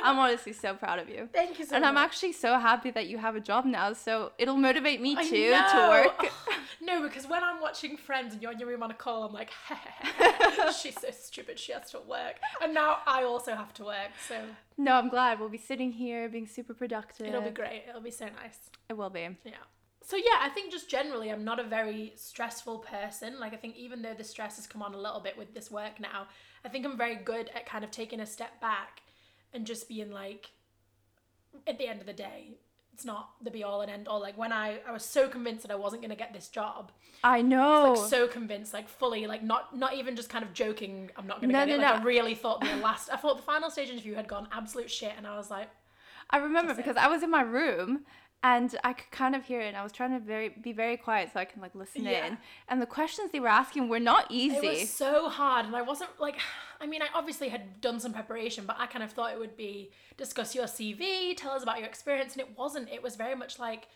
I'm 0.03 0.19
honestly 0.19 0.53
so 0.53 0.75
proud 0.75 0.99
of 1.01 1.09
you. 1.09 1.29
Thank 1.33 1.59
you 1.59 1.67
so 1.67 1.75
and 1.75 1.83
much. 1.83 1.91
I'm 1.91 1.97
actually 1.99 2.33
so 2.33 2.59
happy 2.59 2.91
that 2.93 3.09
you 3.09 3.19
have 3.19 3.37
a 3.37 3.41
job 3.41 3.67
now, 3.67 3.93
so 3.93 4.33
it'll 4.39 4.57
motivate 4.57 5.01
me 5.03 5.17
too 5.17 5.51
to 5.51 5.87
work. 5.91 6.33
no, 6.81 7.03
because 7.03 7.27
when 7.27 7.45
I'm 7.45 7.61
watching 7.61 7.97
Friends 7.97 8.33
and 8.33 8.43
you're 8.43 8.53
in 8.53 8.59
your 8.59 8.69
room 8.69 8.83
on 8.83 8.91
a 8.91 8.95
call, 8.95 9.25
I'm 9.25 9.35
like, 9.35 9.51
she's 10.81 10.99
so 10.99 11.09
stupid. 11.11 11.59
She 11.59 11.73
has 11.73 11.91
to 11.91 12.01
work, 12.01 12.37
and 12.63 12.73
now 12.73 12.99
I 13.07 13.25
also 13.25 13.55
have 13.55 13.75
to 13.75 13.85
work. 13.85 14.11
So 14.27 14.37
No, 14.81 14.95
I'm 14.95 15.11
glad 15.11 15.39
we'll 15.39 15.51
be 15.51 15.59
sitting 15.59 15.93
here 15.93 16.27
being 16.31 16.47
super 16.47 16.73
productive. 16.73 17.27
it'll 17.27 17.43
be 17.43 17.51
great. 17.51 17.85
It'll 17.87 18.01
be 18.01 18.11
so 18.11 18.25
nice. 18.25 18.71
It 18.89 18.95
will 18.95 19.11
be. 19.11 19.29
Yeah. 19.45 19.53
So 20.03 20.17
yeah, 20.17 20.39
I 20.41 20.49
think 20.49 20.73
just 20.73 20.89
generally 20.89 21.29
I'm 21.29 21.45
not 21.45 21.61
a 21.61 21.65
very 21.65 22.15
stressful 22.17 22.79
person. 22.79 23.39
Like 23.39 23.53
I 23.53 23.57
think 23.57 23.77
even 23.77 24.01
though 24.01 24.15
the 24.15 24.25
stress 24.25 24.57
has 24.57 24.67
come 24.67 24.81
on 24.81 24.95
a 24.95 24.99
little 24.99 25.21
bit 25.21 25.37
with 25.37 25.53
this 25.53 25.71
work 25.71 26.01
now, 26.01 26.29
I 26.65 26.71
think 26.71 26.87
I'm 26.87 26.97
very 26.97 27.17
good 27.17 27.51
at 27.55 27.67
kind 27.67 27.85
of 27.85 27.91
taking 27.91 28.21
a 28.21 28.27
step 28.27 28.59
back 28.63 29.03
and 29.53 29.67
just 29.67 29.87
being 29.87 30.11
like 30.11 30.51
at 31.67 31.77
the 31.77 31.87
end 31.87 32.01
of 32.01 32.07
the 32.07 32.15
day, 32.15 32.55
it's 33.01 33.07
not 33.07 33.31
the 33.43 33.51
be 33.51 33.65
all 33.65 33.81
and 33.81 33.91
end 33.91 34.09
all. 34.09 34.21
Like 34.21 34.37
when 34.37 34.53
I 34.53 34.79
I 34.87 34.93
was 34.93 35.03
so 35.05 35.27
convinced 35.27 35.63
that 35.63 35.73
I 35.73 35.75
wasn't 35.77 36.03
going 36.03 36.11
to 36.11 36.17
get 36.17 36.35
this 36.35 36.49
job. 36.49 36.93
I 37.25 37.41
know. 37.41 37.95
Like 37.95 38.11
so 38.11 38.29
convinced, 38.29 38.75
like 38.75 38.89
fully, 38.89 39.27
like 39.27 39.43
not 39.43 39.75
not 39.75 39.95
even 39.95 40.17
just 40.17 40.29
kind 40.29 40.45
of 40.45 40.53
joking. 40.53 41.11
I'm 41.17 41.27
not 41.27 41.41
gonna 41.41 41.55
No, 41.55 41.65
get 41.65 41.75
it. 41.77 41.79
no, 41.81 41.85
Like 41.87 41.95
no. 41.97 42.01
I 42.03 42.05
really 42.05 42.35
thought 42.35 42.61
the 42.61 42.77
last. 42.77 43.09
I 43.11 43.17
thought 43.17 43.39
the 43.39 43.43
final 43.43 43.71
stage 43.71 43.89
interview 43.89 44.15
had 44.15 44.29
gone 44.29 44.49
absolute 44.53 44.91
shit, 44.91 45.13
and 45.17 45.27
I 45.27 45.37
was 45.39 45.51
like, 45.51 45.69
I 46.29 46.37
remember 46.39 46.75
because 46.75 46.97
I 46.99 47.09
was 47.09 47.23
in 47.23 47.31
my 47.31 47.43
room 47.43 48.05
and 48.43 48.75
I 48.85 48.93
could 48.95 49.11
kind 49.11 49.37
of 49.37 49.45
hear 49.45 49.61
it 49.61 49.67
and 49.69 49.77
I 49.77 49.83
was 49.83 49.93
trying 49.93 50.13
to 50.13 50.19
very 50.19 50.49
be 50.49 50.73
very 50.73 50.97
quiet 50.97 51.31
so 51.33 51.41
I 51.41 51.45
can 51.45 51.61
like 51.61 51.75
listen 51.75 52.05
Yeah. 52.05 52.27
in. 52.27 52.39
And 52.69 52.81
the 52.81 52.87
questions 52.87 53.33
they 53.33 53.41
were 53.41 53.49
asking 53.49 53.89
were 53.89 54.01
not 54.01 54.27
easy. 54.31 54.67
It 54.67 54.81
was 54.81 54.91
so 54.91 55.29
hard, 55.29 55.67
and 55.67 55.77
I 55.77 55.83
wasn't 55.83 56.11
like. 56.19 56.37
I 56.83 56.87
mean, 56.87 57.03
I 57.03 57.09
obviously 57.15 57.51
had 57.51 57.83
done 57.83 58.01
some 58.01 58.15
preparation, 58.15 58.65
but 58.67 58.77
I 58.79 58.87
kind 58.87 59.05
of 59.05 59.13
thought 59.13 59.33
it 59.33 59.39
would 59.39 59.55
be 59.55 59.91
discuss 60.17 60.55
your 60.55 60.65
CV, 60.65 61.37
tell 61.37 61.53
us 61.53 61.63
about 61.63 61.79
your 61.79 61.87
experience, 61.87 62.33
and 62.33 62.41
it 62.41 62.57
wasn't. 62.57 62.89
It 62.89 63.03
was 63.03 63.17
very 63.17 63.35
much 63.35 63.59
like, 63.59 63.87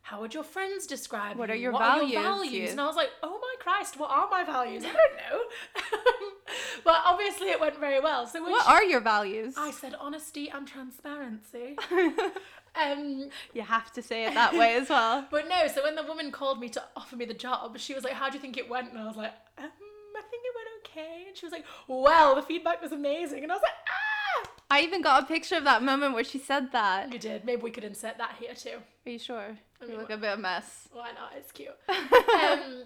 how 0.00 0.22
would 0.22 0.32
your 0.32 0.42
friends 0.42 0.86
describe 0.86 1.36
What 1.36 1.50
you? 1.50 1.54
are 1.54 1.58
your 1.58 1.72
what 1.72 1.80
values, 1.82 2.08
Are 2.08 2.12
your 2.14 2.22
values? 2.22 2.70
And 2.70 2.80
I 2.80 2.86
was 2.86 2.96
like, 2.96 3.10
oh 3.22 3.38
my 3.38 3.54
Christ, 3.62 3.98
what 3.98 4.10
are 4.10 4.26
my 4.30 4.42
values? 4.44 4.84
I 4.86 4.92
don't 4.92 5.16
know. 5.16 5.98
but 6.84 7.02
obviously, 7.04 7.48
it 7.50 7.60
went 7.60 7.78
very 7.78 8.00
well. 8.00 8.26
So 8.26 8.42
what 8.42 8.64
she- 8.64 8.72
are 8.72 8.84
your 8.84 9.00
values? 9.00 9.52
I 9.58 9.70
said 9.70 9.94
honesty 10.00 10.48
and 10.48 10.66
transparency. 10.66 11.76
um, 12.74 13.28
you 13.52 13.62
have 13.62 13.92
to 13.92 14.02
say 14.02 14.26
it 14.26 14.34
that 14.34 14.54
way 14.54 14.74
as 14.76 14.88
well. 14.88 15.26
but 15.30 15.48
no, 15.48 15.66
so 15.68 15.82
when 15.82 15.94
the 15.94 16.02
woman 16.02 16.30
called 16.30 16.60
me 16.60 16.68
to 16.70 16.82
offer 16.96 17.16
me 17.16 17.24
the 17.24 17.34
job, 17.34 17.78
she 17.78 17.94
was 17.94 18.04
like, 18.04 18.14
How 18.14 18.28
do 18.28 18.34
you 18.36 18.40
think 18.40 18.56
it 18.56 18.68
went? 18.68 18.90
And 18.90 18.98
I 18.98 19.06
was 19.06 19.16
like, 19.16 19.32
um, 19.58 19.70
I 20.16 20.22
think 20.30 20.42
it 20.44 20.54
went 20.54 20.68
okay. 21.06 21.24
And 21.28 21.36
she 21.36 21.46
was 21.46 21.52
like, 21.52 21.64
Well, 21.88 22.34
the 22.34 22.42
feedback 22.42 22.82
was 22.82 22.92
amazing. 22.92 23.42
And 23.42 23.52
I 23.52 23.54
was 23.54 23.62
like, 23.62 23.72
Ah! 23.88 24.50
I 24.72 24.82
even 24.82 25.02
got 25.02 25.24
a 25.24 25.26
picture 25.26 25.56
of 25.56 25.64
that 25.64 25.82
moment 25.82 26.14
where 26.14 26.22
she 26.22 26.38
said 26.38 26.70
that. 26.72 27.12
You 27.12 27.18
did. 27.18 27.44
Maybe 27.44 27.62
we 27.62 27.72
could 27.72 27.84
insert 27.84 28.18
that 28.18 28.36
here 28.38 28.54
too. 28.54 28.78
Are 29.04 29.10
you 29.10 29.18
sure? 29.18 29.56
mean, 29.80 29.90
You 29.90 29.96
look 29.98 30.10
a 30.10 30.16
bit 30.16 30.32
of 30.32 30.38
a 30.38 30.42
mess. 30.42 30.88
Why 30.92 31.10
not? 31.12 31.32
It's 31.36 31.50
cute. 31.50 31.70
um, 31.88 32.84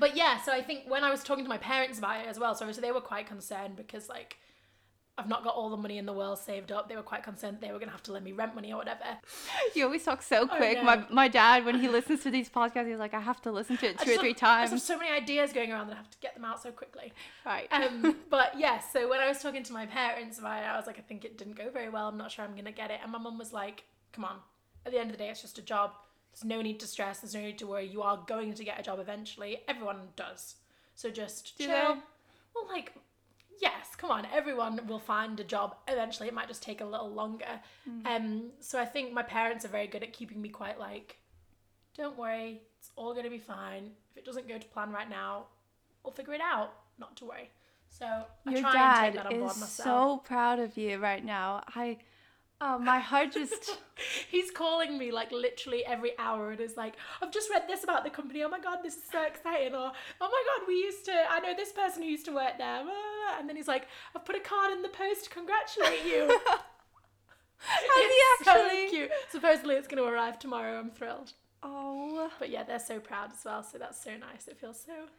but 0.00 0.16
yeah, 0.16 0.40
so 0.42 0.52
I 0.52 0.60
think 0.60 0.88
when 0.88 1.04
I 1.04 1.10
was 1.10 1.22
talking 1.22 1.44
to 1.44 1.48
my 1.48 1.58
parents 1.58 1.98
about 1.98 2.20
it 2.20 2.26
as 2.26 2.38
well, 2.38 2.54
so 2.54 2.64
obviously 2.64 2.82
they 2.82 2.92
were 2.92 3.00
quite 3.00 3.26
concerned 3.26 3.76
because 3.76 4.08
like 4.08 4.38
I've 5.16 5.28
not 5.28 5.44
got 5.44 5.54
all 5.54 5.70
the 5.70 5.76
money 5.76 5.98
in 5.98 6.06
the 6.06 6.12
world 6.12 6.38
saved 6.40 6.72
up. 6.72 6.88
They 6.88 6.96
were 6.96 7.02
quite 7.02 7.22
concerned 7.22 7.58
they 7.60 7.70
were 7.70 7.78
gonna 7.78 7.92
have 7.92 8.02
to 8.04 8.12
lend 8.12 8.24
me 8.24 8.32
rent 8.32 8.54
money 8.54 8.72
or 8.72 8.76
whatever. 8.76 9.04
You 9.74 9.84
always 9.84 10.04
talk 10.04 10.22
so 10.22 10.48
I 10.50 10.56
quick. 10.56 10.82
My 10.82 11.04
my 11.10 11.28
dad, 11.28 11.64
when 11.64 11.78
he 11.80 11.88
listens 11.88 12.22
to 12.24 12.30
these 12.30 12.48
podcasts, 12.48 12.88
he's 12.88 12.98
like, 12.98 13.14
I 13.14 13.20
have 13.20 13.40
to 13.42 13.52
listen 13.52 13.76
to 13.78 13.86
it 13.86 13.98
two 13.98 14.12
or 14.12 14.18
three 14.18 14.34
have- 14.40 14.42
I 14.42 14.62
just 14.62 14.72
have 14.72 14.80
so 14.82 14.98
many 14.98 15.10
ideas 15.10 15.52
going 15.52 15.70
around 15.72 15.88
that 15.88 15.94
I 15.94 15.96
have 15.98 16.10
to 16.10 16.18
get 16.18 16.34
them 16.34 16.44
out 16.44 16.62
so 16.62 16.70
quickly. 16.70 17.12
Right. 17.46 17.68
Um, 17.72 18.16
but 18.30 18.58
yeah, 18.58 18.80
so 18.80 19.08
when 19.08 19.20
I 19.20 19.28
was 19.28 19.40
talking 19.40 19.62
to 19.64 19.72
my 19.72 19.86
parents 19.86 20.38
about 20.38 20.62
it, 20.62 20.66
I 20.66 20.76
was 20.76 20.86
like, 20.86 20.98
I 20.98 21.02
think 21.02 21.24
it 21.24 21.38
didn't 21.38 21.56
go 21.56 21.70
very 21.70 21.88
well. 21.88 22.08
I'm 22.08 22.18
not 22.18 22.30
sure 22.32 22.44
I'm 22.44 22.56
gonna 22.56 22.72
get 22.72 22.90
it. 22.90 22.98
And 23.02 23.12
my 23.12 23.18
mum 23.18 23.38
was 23.38 23.52
like, 23.52 23.84
Come 24.12 24.24
on. 24.24 24.36
At 24.86 24.92
the 24.92 24.98
end 24.98 25.10
of 25.10 25.16
the 25.16 25.22
day, 25.24 25.30
it's 25.30 25.42
just 25.42 25.58
a 25.58 25.62
job. 25.62 25.92
There's 26.32 26.44
no 26.44 26.62
need 26.62 26.78
to 26.80 26.86
stress. 26.86 27.20
There's 27.20 27.34
no 27.34 27.40
need 27.40 27.58
to 27.58 27.66
worry. 27.66 27.86
You 27.86 28.02
are 28.02 28.22
going 28.26 28.54
to 28.54 28.64
get 28.64 28.78
a 28.78 28.82
job 28.82 28.98
eventually. 29.00 29.62
Everyone 29.68 30.08
does. 30.16 30.56
So 30.94 31.10
just 31.10 31.56
Do 31.58 31.66
chill. 31.66 31.72
they? 31.94 32.00
Well, 32.54 32.68
like 32.68 32.92
yes, 33.60 33.94
come 33.96 34.10
on, 34.10 34.26
everyone 34.32 34.80
will 34.86 34.98
find 34.98 35.38
a 35.40 35.44
job 35.44 35.76
eventually. 35.88 36.28
It 36.28 36.34
might 36.34 36.48
just 36.48 36.62
take 36.62 36.80
a 36.80 36.84
little 36.84 37.10
longer. 37.10 37.60
Um, 38.06 38.50
so 38.60 38.78
I 38.78 38.84
think 38.84 39.12
my 39.12 39.22
parents 39.22 39.64
are 39.64 39.68
very 39.68 39.86
good 39.86 40.02
at 40.02 40.12
keeping 40.12 40.40
me 40.40 40.48
quite 40.48 40.78
like, 40.78 41.18
don't 41.96 42.16
worry, 42.18 42.62
it's 42.78 42.90
all 42.96 43.12
going 43.12 43.24
to 43.24 43.30
be 43.30 43.38
fine. 43.38 43.90
If 44.12 44.18
it 44.18 44.24
doesn't 44.24 44.48
go 44.48 44.58
to 44.58 44.66
plan 44.68 44.90
right 44.90 45.08
now, 45.08 45.46
we'll 46.02 46.12
figure 46.12 46.34
it 46.34 46.40
out. 46.40 46.72
Not 46.98 47.16
to 47.16 47.24
worry. 47.24 47.50
So 47.88 48.06
I 48.06 48.50
Your 48.50 48.60
try 48.60 48.70
and 48.70 48.78
dad 48.78 49.04
take 49.06 49.14
that 49.14 49.26
on 49.26 49.38
board 49.40 49.52
is 49.52 49.60
myself. 49.60 50.20
so 50.20 50.22
proud 50.24 50.58
of 50.58 50.76
you 50.76 50.98
right 50.98 51.24
now. 51.24 51.62
I, 51.74 51.98
oh, 52.60 52.78
my 52.78 52.98
heart 52.98 53.32
just. 53.32 53.78
He's 54.28 54.50
calling 54.50 54.98
me 54.98 55.12
like 55.12 55.30
literally 55.32 55.84
every 55.86 56.18
hour 56.18 56.50
and 56.50 56.60
is 56.60 56.76
like, 56.76 56.94
I've 57.22 57.30
just 57.32 57.48
read 57.50 57.62
this 57.68 57.84
about 57.84 58.02
the 58.04 58.10
company. 58.10 58.42
Oh 58.42 58.48
my 58.48 58.58
god, 58.58 58.78
this 58.82 58.96
is 58.96 59.04
so 59.10 59.22
exciting. 59.22 59.74
Or, 59.74 59.92
oh 60.20 60.28
my 60.28 60.42
god, 60.58 60.66
we 60.66 60.74
used 60.74 61.04
to, 61.06 61.12
I 61.30 61.38
know 61.40 61.54
this 61.54 61.72
person 61.72 62.02
who 62.02 62.08
used 62.08 62.24
to 62.26 62.32
work 62.34 62.58
there. 62.58 62.82
And 63.38 63.48
then 63.48 63.54
he's 63.56 63.68
like, 63.68 63.86
I've 64.14 64.24
put 64.24 64.34
a 64.36 64.40
card 64.40 64.72
in 64.72 64.82
the 64.82 64.88
post 64.88 65.24
to 65.24 65.30
congratulate 65.30 66.04
you. 66.04 66.28
It's 67.96 68.48
actually? 68.48 68.86
So 68.88 68.90
cute. 68.90 69.10
Supposedly 69.30 69.74
it's 69.76 69.88
going 69.88 70.02
to 70.02 70.08
arrive 70.08 70.38
tomorrow. 70.38 70.78
I'm 70.78 70.90
thrilled. 70.90 71.32
Oh, 71.62 72.30
But 72.38 72.50
yeah, 72.50 72.62
they're 72.62 72.78
so 72.78 73.00
proud 73.00 73.32
as 73.32 73.44
well. 73.44 73.62
So 73.62 73.78
that's 73.78 74.02
so 74.02 74.10
nice. 74.16 74.48
It 74.48 74.58
feels 74.58 74.80
so. 74.80 74.92
so 74.92 75.00
good. 75.02 75.10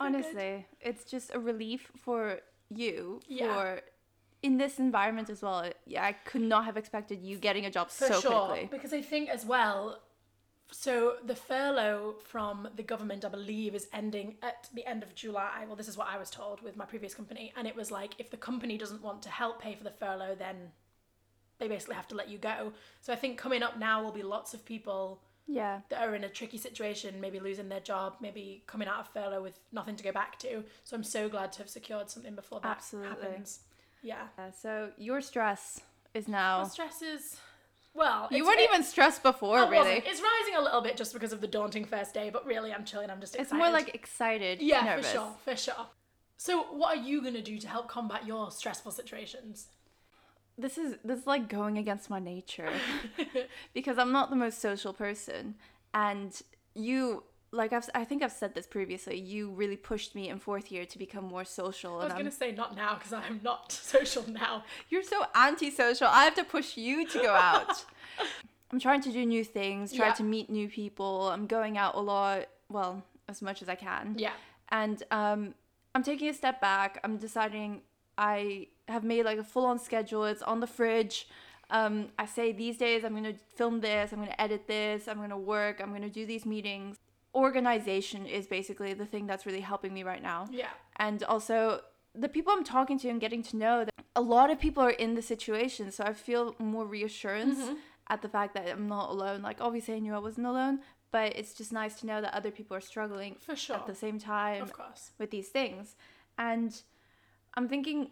honestly, 0.00 0.66
it's 0.80 1.04
just 1.04 1.34
a 1.34 1.40
relief 1.40 1.90
for 1.96 2.40
you 2.68 3.20
Yeah. 3.26 3.54
for 3.54 3.80
in 4.42 4.56
this 4.58 4.78
environment 4.78 5.30
as 5.30 5.42
well. 5.42 5.70
Yeah, 5.86 6.04
I 6.04 6.12
could 6.12 6.42
not 6.42 6.64
have 6.64 6.76
expected 6.76 7.22
you 7.22 7.36
getting 7.38 7.66
a 7.66 7.70
job 7.70 7.90
For 7.90 8.06
so 8.06 8.20
sure. 8.20 8.46
quickly. 8.48 8.68
Because 8.70 8.92
I 8.92 9.02
think 9.02 9.28
as 9.30 9.44
well, 9.44 10.00
so 10.70 11.14
the 11.24 11.34
furlough 11.34 12.16
from 12.24 12.68
the 12.76 12.82
government, 12.82 13.24
I 13.24 13.28
believe, 13.28 13.74
is 13.74 13.88
ending 13.92 14.36
at 14.42 14.68
the 14.74 14.86
end 14.86 15.02
of 15.02 15.14
July. 15.14 15.64
Well, 15.66 15.76
this 15.76 15.88
is 15.88 15.96
what 15.96 16.08
I 16.08 16.18
was 16.18 16.30
told 16.30 16.60
with 16.62 16.76
my 16.76 16.84
previous 16.84 17.14
company. 17.14 17.52
And 17.56 17.66
it 17.66 17.74
was 17.74 17.90
like, 17.90 18.12
if 18.18 18.30
the 18.30 18.36
company 18.36 18.78
doesn't 18.78 19.02
want 19.02 19.22
to 19.22 19.28
help 19.30 19.60
pay 19.60 19.74
for 19.74 19.84
the 19.84 19.90
furlough, 19.90 20.36
then 20.38 20.72
they 21.58 21.68
basically 21.68 21.96
have 21.96 22.06
to 22.08 22.14
let 22.14 22.28
you 22.28 22.38
go. 22.38 22.72
So 23.00 23.12
I 23.12 23.16
think 23.16 23.38
coming 23.38 23.62
up 23.62 23.78
now 23.78 24.02
will 24.02 24.12
be 24.12 24.22
lots 24.22 24.54
of 24.54 24.64
people 24.64 25.20
Yeah. 25.48 25.80
that 25.88 26.06
are 26.06 26.14
in 26.14 26.22
a 26.22 26.28
tricky 26.28 26.58
situation, 26.58 27.20
maybe 27.20 27.40
losing 27.40 27.68
their 27.68 27.80
job, 27.80 28.16
maybe 28.20 28.62
coming 28.68 28.86
out 28.86 29.00
of 29.00 29.08
furlough 29.08 29.42
with 29.42 29.58
nothing 29.72 29.96
to 29.96 30.04
go 30.04 30.12
back 30.12 30.38
to. 30.40 30.62
So 30.84 30.94
I'm 30.96 31.02
so 31.02 31.28
glad 31.28 31.50
to 31.54 31.58
have 31.60 31.68
secured 31.70 32.10
something 32.10 32.36
before 32.36 32.60
that 32.60 32.76
Absolutely. 32.76 33.08
happens. 33.08 33.60
Yeah. 34.02 34.26
Yeah, 34.38 34.50
so 34.50 34.90
your 34.96 35.20
stress 35.20 35.80
is 36.14 36.28
now. 36.28 36.62
My 36.62 36.68
stress 36.68 37.02
is, 37.02 37.36
well, 37.94 38.28
you 38.30 38.44
weren't 38.44 38.60
it- 38.60 38.70
even 38.70 38.82
stressed 38.82 39.22
before, 39.22 39.58
I 39.58 39.62
really. 39.68 39.76
wasn't. 39.76 40.04
It's 40.06 40.20
rising 40.22 40.54
a 40.56 40.62
little 40.62 40.80
bit 40.80 40.96
just 40.96 41.12
because 41.12 41.32
of 41.32 41.40
the 41.40 41.46
daunting 41.46 41.84
first 41.84 42.14
day, 42.14 42.30
but 42.30 42.46
really 42.46 42.72
I'm 42.72 42.84
chilling. 42.84 43.10
I'm 43.10 43.20
just 43.20 43.34
excited. 43.34 43.52
It's 43.52 43.58
more 43.58 43.70
like 43.70 43.94
excited, 43.94 44.60
yeah, 44.60 44.82
nervous. 44.84 45.06
for 45.06 45.12
sure, 45.12 45.32
for 45.44 45.56
sure. 45.56 45.86
So, 46.36 46.62
what 46.72 46.96
are 46.96 47.00
you 47.02 47.22
gonna 47.22 47.42
do 47.42 47.58
to 47.58 47.68
help 47.68 47.88
combat 47.88 48.24
your 48.26 48.50
stressful 48.50 48.92
situations? 48.92 49.66
This 50.56 50.78
is 50.78 50.96
this 51.04 51.20
is 51.20 51.26
like 51.26 51.48
going 51.48 51.78
against 51.78 52.10
my 52.10 52.18
nature 52.18 52.70
because 53.74 53.98
I'm 53.98 54.12
not 54.12 54.30
the 54.30 54.36
most 54.36 54.60
social 54.60 54.92
person, 54.92 55.54
and 55.94 56.40
you 56.74 57.24
like 57.50 57.72
I've 57.72 57.88
I 57.94 58.04
think 58.04 58.22
I've 58.22 58.32
said 58.32 58.54
this 58.54 58.66
previously. 58.66 59.18
You 59.18 59.50
really 59.50 59.76
pushed 59.76 60.14
me 60.14 60.28
in 60.28 60.38
fourth 60.38 60.70
year 60.70 60.84
to 60.86 60.98
become 60.98 61.24
more 61.24 61.44
social, 61.44 62.00
I 62.00 62.04
was 62.04 62.12
gonna 62.12 62.30
say 62.30 62.52
not 62.52 62.76
now 62.76 62.94
because 62.94 63.12
I'm 63.12 63.40
not 63.42 63.72
social 63.94 64.28
now. 64.30 64.64
You're 64.90 65.02
so 65.02 65.24
antisocial. 65.34 66.08
I 66.08 66.24
have 66.24 66.34
to 66.36 66.44
push 66.44 66.76
you 66.76 67.06
to 67.08 67.18
go 67.20 67.32
out. 67.34 67.84
I'm 68.70 68.78
trying 68.78 69.00
to 69.02 69.12
do 69.12 69.24
new 69.24 69.44
things, 69.44 69.92
try 69.94 70.08
Yeah. 70.08 70.12
to 70.14 70.22
meet 70.22 70.50
new 70.50 70.68
people. 70.68 71.28
I'm 71.30 71.46
going 71.46 71.78
out 71.78 71.94
a 71.94 72.00
lot, 72.00 72.48
well, 72.68 73.02
as 73.26 73.40
much 73.40 73.62
as 73.62 73.68
I 73.68 73.74
can. 73.76 74.14
Yeah, 74.18 74.32
And 74.70 75.02
um, 75.10 75.54
I'm 75.94 76.02
taking 76.02 76.28
a 76.28 76.34
step 76.34 76.60
back. 76.60 77.00
I'm 77.02 77.16
deciding 77.16 77.80
I 78.18 78.66
have 78.88 79.04
made 79.04 79.24
like 79.24 79.38
a 79.38 79.44
full 79.44 79.64
on 79.64 79.78
schedule. 79.78 80.24
It's 80.26 80.42
on 80.42 80.60
the 80.60 80.66
fridge. 80.66 81.28
Um, 81.70 82.08
I 82.18 82.26
say 82.26 82.52
these 82.52 82.76
days 82.76 83.04
I'm 83.04 83.12
going 83.12 83.24
to 83.24 83.34
film 83.56 83.80
this, 83.80 84.12
I'm 84.12 84.18
going 84.18 84.30
to 84.30 84.40
edit 84.40 84.66
this, 84.66 85.06
I'm 85.06 85.18
going 85.18 85.30
to 85.30 85.36
work, 85.36 85.80
I'm 85.82 85.90
going 85.90 86.02
to 86.02 86.08
do 86.10 86.24
these 86.24 86.46
meetings. 86.46 86.96
Organization 87.34 88.26
is 88.26 88.46
basically 88.46 88.94
the 88.94 89.06
thing 89.06 89.26
that's 89.26 89.46
really 89.46 89.60
helping 89.60 89.92
me 89.94 90.02
right 90.02 90.22
now 90.22 90.46
yeah, 90.50 90.68
and 90.96 91.22
also 91.24 91.80
the 92.14 92.28
people 92.28 92.52
I'm 92.52 92.64
talking 92.64 92.98
to 93.00 93.08
and 93.08 93.20
getting 93.20 93.42
to 93.44 93.56
know 93.56 93.84
that 93.84 93.94
a 94.16 94.20
lot 94.20 94.50
of 94.50 94.58
people 94.58 94.82
are 94.82 94.90
in 94.90 95.14
the 95.14 95.22
situation 95.22 95.92
so 95.92 96.04
I 96.04 96.12
feel 96.12 96.54
more 96.58 96.86
reassurance 96.86 97.58
Mm-hmm. 97.58 97.74
at 98.10 98.22
the 98.22 98.28
fact 98.28 98.54
that 98.54 98.68
I'm 98.68 98.88
not 98.88 99.10
alone 99.10 99.42
like 99.42 99.58
obviously 99.60 99.94
I 99.94 99.98
knew 99.98 100.14
I 100.14 100.18
wasn't 100.18 100.46
alone 100.46 100.80
but 101.10 101.36
it's 101.36 101.54
just 101.54 101.72
nice 101.72 101.94
to 102.00 102.06
know 102.06 102.20
that 102.20 102.34
other 102.34 102.50
people 102.50 102.76
are 102.76 102.80
struggling 102.82 103.36
for 103.40 103.54
sure. 103.56 103.76
at 103.76 103.86
the 103.86 103.94
same 103.94 104.18
time 104.18 104.62
Of 104.62 104.72
course. 104.72 105.12
with 105.18 105.30
these 105.30 105.48
things 105.48 105.96
and 106.38 106.82
I'm 107.54 107.68
thinking 107.68 108.10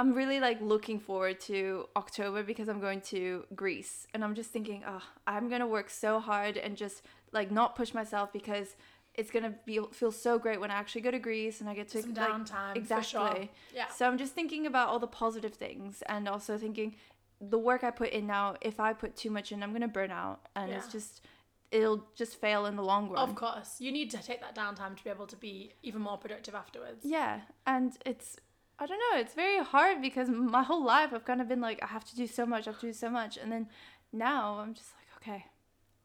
I'm 0.00 0.12
really 0.14 0.38
like 0.38 0.60
looking 0.60 1.00
forward 1.00 1.40
to 1.40 1.86
October 1.96 2.44
because 2.44 2.68
I'm 2.68 2.78
going 2.80 3.00
to 3.12 3.44
Greece 3.56 4.06
and 4.14 4.22
I'm 4.22 4.34
just 4.34 4.50
thinking 4.50 4.84
oh 4.86 5.02
I'm 5.26 5.48
going 5.48 5.60
to 5.60 5.66
work 5.66 5.90
so 5.90 6.20
hard 6.20 6.56
and 6.56 6.76
just 6.76 7.02
like 7.32 7.50
not 7.50 7.76
push 7.76 7.94
myself 7.94 8.32
because 8.32 8.76
it's 9.14 9.30
going 9.30 9.42
to 9.42 9.52
be 9.64 9.80
feel 9.92 10.12
so 10.12 10.38
great 10.38 10.60
when 10.60 10.70
I 10.70 10.74
actually 10.74 11.00
go 11.00 11.10
to 11.10 11.18
Greece 11.18 11.60
and 11.60 11.68
I 11.68 11.74
get 11.74 11.88
to 11.88 12.02
Some 12.02 12.14
like, 12.14 12.28
downtime. 12.28 12.76
exactly 12.76 13.08
sure. 13.08 13.48
Yeah. 13.74 13.88
so 13.88 14.06
I'm 14.06 14.16
just 14.16 14.32
thinking 14.34 14.66
about 14.66 14.88
all 14.88 14.98
the 15.00 15.08
positive 15.08 15.54
things 15.54 16.02
and 16.06 16.28
also 16.28 16.56
thinking 16.56 16.94
the 17.40 17.58
work 17.58 17.84
I 17.84 17.90
put 17.90 18.10
in 18.10 18.26
now, 18.26 18.56
if 18.60 18.80
I 18.80 18.92
put 18.92 19.16
too 19.16 19.30
much 19.30 19.52
in, 19.52 19.62
I'm 19.62 19.72
gonna 19.72 19.88
burn 19.88 20.10
out 20.10 20.40
and 20.56 20.72
it's 20.72 20.88
just 20.88 21.22
it'll 21.70 22.04
just 22.14 22.40
fail 22.40 22.66
in 22.66 22.76
the 22.76 22.82
long 22.82 23.10
run. 23.10 23.28
Of 23.28 23.34
course, 23.34 23.76
you 23.80 23.92
need 23.92 24.10
to 24.12 24.18
take 24.22 24.40
that 24.40 24.54
downtime 24.54 24.96
to 24.96 25.04
be 25.04 25.10
able 25.10 25.26
to 25.26 25.36
be 25.36 25.74
even 25.82 26.00
more 26.00 26.16
productive 26.16 26.54
afterwards. 26.54 27.04
Yeah. 27.04 27.40
And 27.66 27.92
it's 28.06 28.36
I 28.78 28.86
don't 28.86 28.98
know, 28.98 29.20
it's 29.20 29.34
very 29.34 29.62
hard 29.64 30.00
because 30.00 30.28
my 30.28 30.62
whole 30.62 30.84
life 30.84 31.12
I've 31.12 31.24
kind 31.24 31.40
of 31.40 31.48
been 31.48 31.60
like, 31.60 31.82
I 31.82 31.86
have 31.86 32.04
to 32.10 32.16
do 32.16 32.26
so 32.26 32.46
much, 32.46 32.66
I 32.66 32.70
have 32.70 32.80
to 32.80 32.86
do 32.86 32.92
so 32.92 33.10
much 33.10 33.36
and 33.36 33.50
then 33.50 33.68
now 34.12 34.60
I'm 34.60 34.74
just 34.74 34.90
like, 34.96 35.06
okay, 35.16 35.46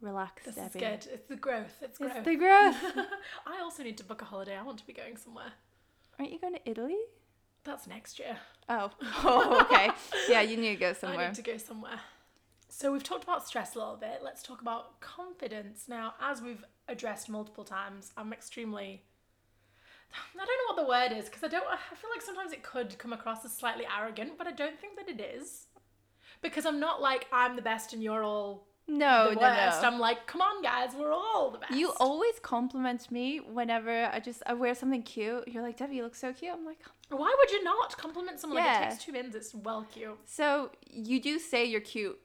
relax, 0.04 0.44
This 0.46 0.56
Debbie. 0.56 0.68
is 0.68 0.74
good. 0.76 1.14
It's 1.14 1.28
the 1.28 1.36
growth. 1.36 1.76
It's 1.82 1.98
growth. 1.98 2.12
It's 2.18 2.26
the 2.26 2.36
growth. 2.36 2.76
I 3.48 3.60
also 3.62 3.84
need 3.84 3.98
to 3.98 4.04
book 4.04 4.22
a 4.22 4.26
holiday. 4.26 4.56
I 4.58 4.62
want 4.64 4.78
to 4.80 4.86
be 4.88 4.94
going 4.94 5.18
somewhere. 5.18 5.54
Aren't 6.20 6.32
you 6.32 6.40
going 6.40 6.54
to 6.54 6.70
Italy? 6.70 6.98
That's 7.64 7.88
next 7.88 8.20
year. 8.20 8.38
Oh. 8.70 8.92
Oh, 9.26 9.62
okay. 9.62 9.90
yeah, 10.30 10.42
you 10.42 10.58
need 10.58 10.70
to 10.74 10.80
go 10.80 10.94
somewhere. 10.94 11.26
I 11.26 11.28
need 11.28 11.36
to 11.36 11.42
go 11.42 11.58
somewhere. 11.58 12.00
So 12.70 12.92
we've 12.92 13.04
talked 13.04 13.24
about 13.24 13.48
stress 13.48 13.76
a 13.76 13.80
little 13.80 13.96
bit. 13.98 14.22
Let's 14.24 14.44
talk 14.44 14.62
about 14.62 15.00
confidence. 15.00 15.86
Now, 15.88 16.16
as 16.22 16.42
we've 16.42 16.64
addressed 16.88 17.30
multiple 17.30 17.64
times, 17.64 18.12
I'm 18.18 18.34
extremely 18.34 19.04
I 20.14 20.38
don't 20.38 20.48
know 20.48 20.76
what 20.76 20.82
the 20.84 20.90
word 20.90 21.18
is 21.18 21.26
because 21.30 21.44
I 21.44 21.48
don't 21.48 21.66
I 21.68 21.96
feel 21.96 22.10
like 22.10 22.22
sometimes 22.22 22.52
it 22.52 22.64
could 22.64 22.98
come 22.98 23.14
across 23.14 23.46
as 23.46 23.54
slightly 23.56 23.86
arrogant, 23.98 24.38
but 24.38 24.48
I 24.48 24.52
don't 24.52 24.80
think 24.80 24.98
that 24.98 25.08
it 25.10 25.22
is. 25.22 25.68
Because 26.42 26.66
I'm 26.66 26.80
not 26.80 27.02
like 27.02 27.28
I'm 27.32 27.56
the 27.56 27.62
best 27.62 27.94
and 27.94 28.04
you're 28.04 28.24
all 28.24 28.68
No, 28.88 29.30
the 29.30 29.36
no, 29.36 29.42
worst. 29.42 29.82
no. 29.82 29.88
I'm 29.88 30.00
like, 30.00 30.28
come 30.28 30.42
on 30.42 30.62
guys, 30.62 30.90
we're 30.98 31.14
all 31.14 31.50
the 31.52 31.58
best. 31.60 31.72
You 31.74 31.94
always 32.00 32.38
compliment 32.42 33.10
me 33.12 33.38
whenever 33.40 34.10
I 34.12 34.20
just 34.20 34.44
I 34.46 34.54
wear 34.54 34.76
something 34.76 35.04
cute. 35.04 35.48
You're 35.48 35.64
like, 35.64 35.78
Debbie, 35.78 35.96
you 35.96 36.04
look 36.04 36.16
so 36.16 36.34
cute. 36.34 36.52
I'm 36.54 36.66
like, 36.66 36.80
Why 37.10 37.34
would 37.38 37.52
you 37.52 37.64
not 37.64 37.98
compliment 37.98 38.40
someone? 38.40 38.58
Like, 38.58 38.66
Yeah. 38.66 38.88
it 38.88 38.90
takes 38.92 39.04
two 39.06 39.12
minutes. 39.14 39.36
It's 39.36 39.56
well 39.56 39.86
cute. 39.92 40.18
so 40.26 40.70
you 40.92 41.22
do 41.22 41.40
say 41.40 41.64
you're 41.66 41.80
cute 41.82 42.20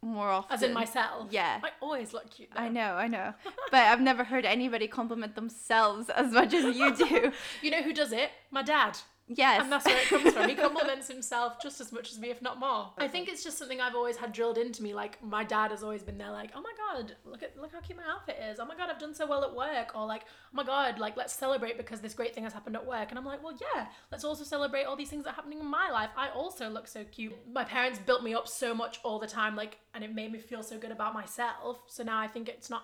more 0.00 0.28
often. 0.28 0.54
As 0.54 0.62
in 0.62 0.72
myself. 0.74 1.28
Yeah. 1.30 1.60
I 1.62 1.70
always 1.80 2.12
look 2.12 2.30
cute. 2.30 2.50
Though. 2.54 2.60
I 2.62 2.68
know, 2.68 2.94
I 2.94 3.08
know. 3.08 3.32
but 3.70 3.80
I've 3.82 4.00
never 4.00 4.24
heard 4.24 4.44
anybody 4.44 4.86
compliment 4.86 5.34
themselves 5.34 6.08
as 6.10 6.32
much 6.32 6.52
as 6.54 6.76
you 6.76 6.94
do. 6.94 7.32
You 7.62 7.70
know 7.70 7.82
who 7.82 7.92
does 7.94 8.12
it? 8.12 8.30
My 8.50 8.62
dad. 8.62 8.98
Yes. 9.26 9.62
And 9.62 9.72
that's 9.72 9.86
where 9.86 9.96
it 9.96 10.08
comes 10.08 10.32
from. 10.34 10.48
He 10.48 10.54
compliments 10.68 11.08
himself 11.08 11.60
just 11.62 11.80
as 11.80 11.92
much 11.92 12.12
as 12.12 12.18
me, 12.18 12.30
if 12.30 12.42
not 12.42 12.58
more. 12.58 12.90
I 12.98 13.08
think 13.08 13.28
it's 13.28 13.42
just 13.42 13.56
something 13.56 13.80
I've 13.80 13.94
always 13.94 14.16
had 14.16 14.32
drilled 14.32 14.58
into 14.58 14.82
me. 14.82 14.92
Like 14.92 15.22
my 15.22 15.44
dad 15.44 15.70
has 15.70 15.82
always 15.82 16.02
been 16.02 16.18
there, 16.18 16.30
like, 16.30 16.50
oh 16.54 16.60
my 16.60 16.72
god, 16.76 17.16
look 17.24 17.42
at 17.42 17.58
look 17.58 17.72
how 17.72 17.80
cute 17.80 17.98
my 17.98 18.04
outfit 18.06 18.38
is. 18.50 18.60
Oh 18.60 18.66
my 18.66 18.76
god, 18.76 18.90
I've 18.90 18.98
done 18.98 19.14
so 19.14 19.26
well 19.26 19.42
at 19.42 19.54
work. 19.54 19.92
Or 19.94 20.06
like, 20.06 20.24
oh 20.24 20.50
my 20.52 20.64
god, 20.64 20.98
like 20.98 21.16
let's 21.16 21.32
celebrate 21.32 21.78
because 21.78 22.00
this 22.00 22.12
great 22.12 22.34
thing 22.34 22.44
has 22.44 22.52
happened 22.52 22.76
at 22.76 22.86
work. 22.86 23.10
And 23.10 23.18
I'm 23.18 23.24
like, 23.24 23.42
well, 23.42 23.56
yeah, 23.74 23.86
let's 24.12 24.24
also 24.24 24.44
celebrate 24.44 24.84
all 24.84 24.96
these 24.96 25.08
things 25.10 25.24
that 25.24 25.30
are 25.30 25.36
happening 25.36 25.60
in 25.60 25.66
my 25.66 25.90
life. 25.90 26.10
I 26.16 26.28
also 26.28 26.68
look 26.68 26.86
so 26.86 27.04
cute. 27.04 27.34
My 27.50 27.64
parents 27.64 27.98
built 27.98 28.22
me 28.22 28.34
up 28.34 28.46
so 28.46 28.74
much 28.74 29.00
all 29.04 29.18
the 29.18 29.26
time, 29.26 29.56
like, 29.56 29.78
and 29.94 30.04
it 30.04 30.14
made 30.14 30.32
me 30.32 30.38
feel 30.38 30.62
so 30.62 30.78
good 30.78 30.90
about 30.90 31.14
myself. 31.14 31.78
So 31.86 32.02
now 32.02 32.18
I 32.18 32.28
think 32.28 32.48
it's 32.48 32.68
not 32.68 32.82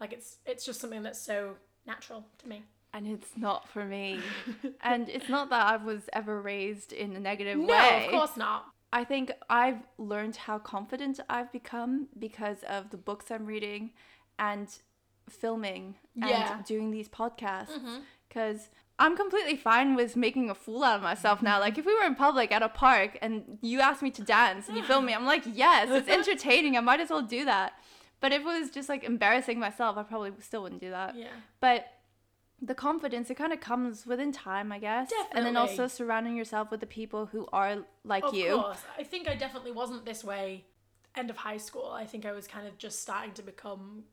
like 0.00 0.12
it's 0.12 0.38
it's 0.46 0.64
just 0.64 0.80
something 0.80 1.02
that's 1.02 1.20
so 1.20 1.56
natural 1.84 2.26
to 2.38 2.48
me. 2.48 2.62
And 2.92 3.06
it's 3.06 3.36
not 3.36 3.68
for 3.68 3.84
me. 3.84 4.20
and 4.82 5.08
it's 5.08 5.28
not 5.28 5.50
that 5.50 5.66
I 5.66 5.76
was 5.76 6.02
ever 6.12 6.40
raised 6.40 6.92
in 6.92 7.14
a 7.16 7.20
negative 7.20 7.58
No, 7.58 7.66
way. 7.66 8.04
of 8.06 8.10
course 8.10 8.36
not. 8.36 8.66
I 8.92 9.04
think 9.04 9.32
I've 9.50 9.82
learned 9.98 10.36
how 10.36 10.58
confident 10.58 11.20
I've 11.28 11.52
become 11.52 12.08
because 12.18 12.62
of 12.68 12.90
the 12.90 12.96
books 12.96 13.30
I'm 13.30 13.44
reading 13.44 13.90
and 14.38 14.68
filming 15.28 15.96
Yeah. 16.14 16.56
and 16.56 16.64
doing 16.64 16.90
these 16.90 17.08
podcasts. 17.08 17.70
Mm-hmm. 17.70 17.98
Because 18.28 18.68
I'm 18.98 19.16
completely 19.16 19.56
fine 19.56 19.94
with 19.94 20.16
making 20.16 20.50
a 20.50 20.54
fool 20.54 20.82
out 20.84 20.96
of 20.96 21.02
myself 21.02 21.40
now. 21.42 21.60
Like, 21.60 21.78
if 21.78 21.86
we 21.86 21.94
were 21.94 22.04
in 22.06 22.14
public 22.14 22.50
at 22.50 22.62
a 22.62 22.68
park 22.68 23.18
and 23.22 23.58
you 23.62 23.80
asked 23.80 24.02
me 24.02 24.10
to 24.12 24.22
dance 24.22 24.68
and 24.68 24.76
you 24.76 24.82
film 24.82 25.04
me, 25.06 25.14
I'm 25.14 25.24
like, 25.26 25.44
yes, 25.52 25.88
it's 25.90 26.08
entertaining. 26.28 26.76
I 26.76 26.80
might 26.80 27.00
as 27.00 27.10
well 27.10 27.22
do 27.22 27.44
that. 27.44 27.74
But 28.20 28.32
if 28.32 28.40
it 28.40 28.44
was 28.44 28.70
just 28.70 28.88
like 28.88 29.04
embarrassing 29.04 29.60
myself, 29.60 29.96
I 29.96 30.02
probably 30.02 30.32
still 30.40 30.62
wouldn't 30.62 30.80
do 30.80 30.90
that. 30.90 31.14
Yeah. 31.16 31.28
But 31.60 31.86
the 32.60 32.74
confidence 32.74 33.30
it 33.30 33.36
kind 33.36 33.52
of 33.52 33.60
comes 33.60 34.06
within 34.06 34.32
time, 34.32 34.72
I 34.72 34.78
guess. 34.78 35.10
And 35.32 35.46
then 35.46 35.56
also 35.56 35.86
surrounding 35.86 36.36
yourself 36.36 36.70
with 36.70 36.80
the 36.80 36.86
people 36.86 37.26
who 37.26 37.46
are 37.52 37.78
like 38.04 38.24
of 38.24 38.34
you. 38.34 38.56
course. 38.56 38.80
I 38.98 39.04
think 39.04 39.28
I 39.28 39.34
definitely 39.36 39.72
wasn't 39.72 40.04
this 40.04 40.24
way 40.24 40.64
end 41.16 41.30
of 41.30 41.36
high 41.36 41.56
school. 41.56 41.90
I 41.90 42.04
think 42.04 42.26
I 42.26 42.32
was 42.32 42.46
kind 42.46 42.66
of 42.66 42.76
just 42.78 43.00
starting 43.00 43.32
to 43.34 43.42
become 43.42 44.04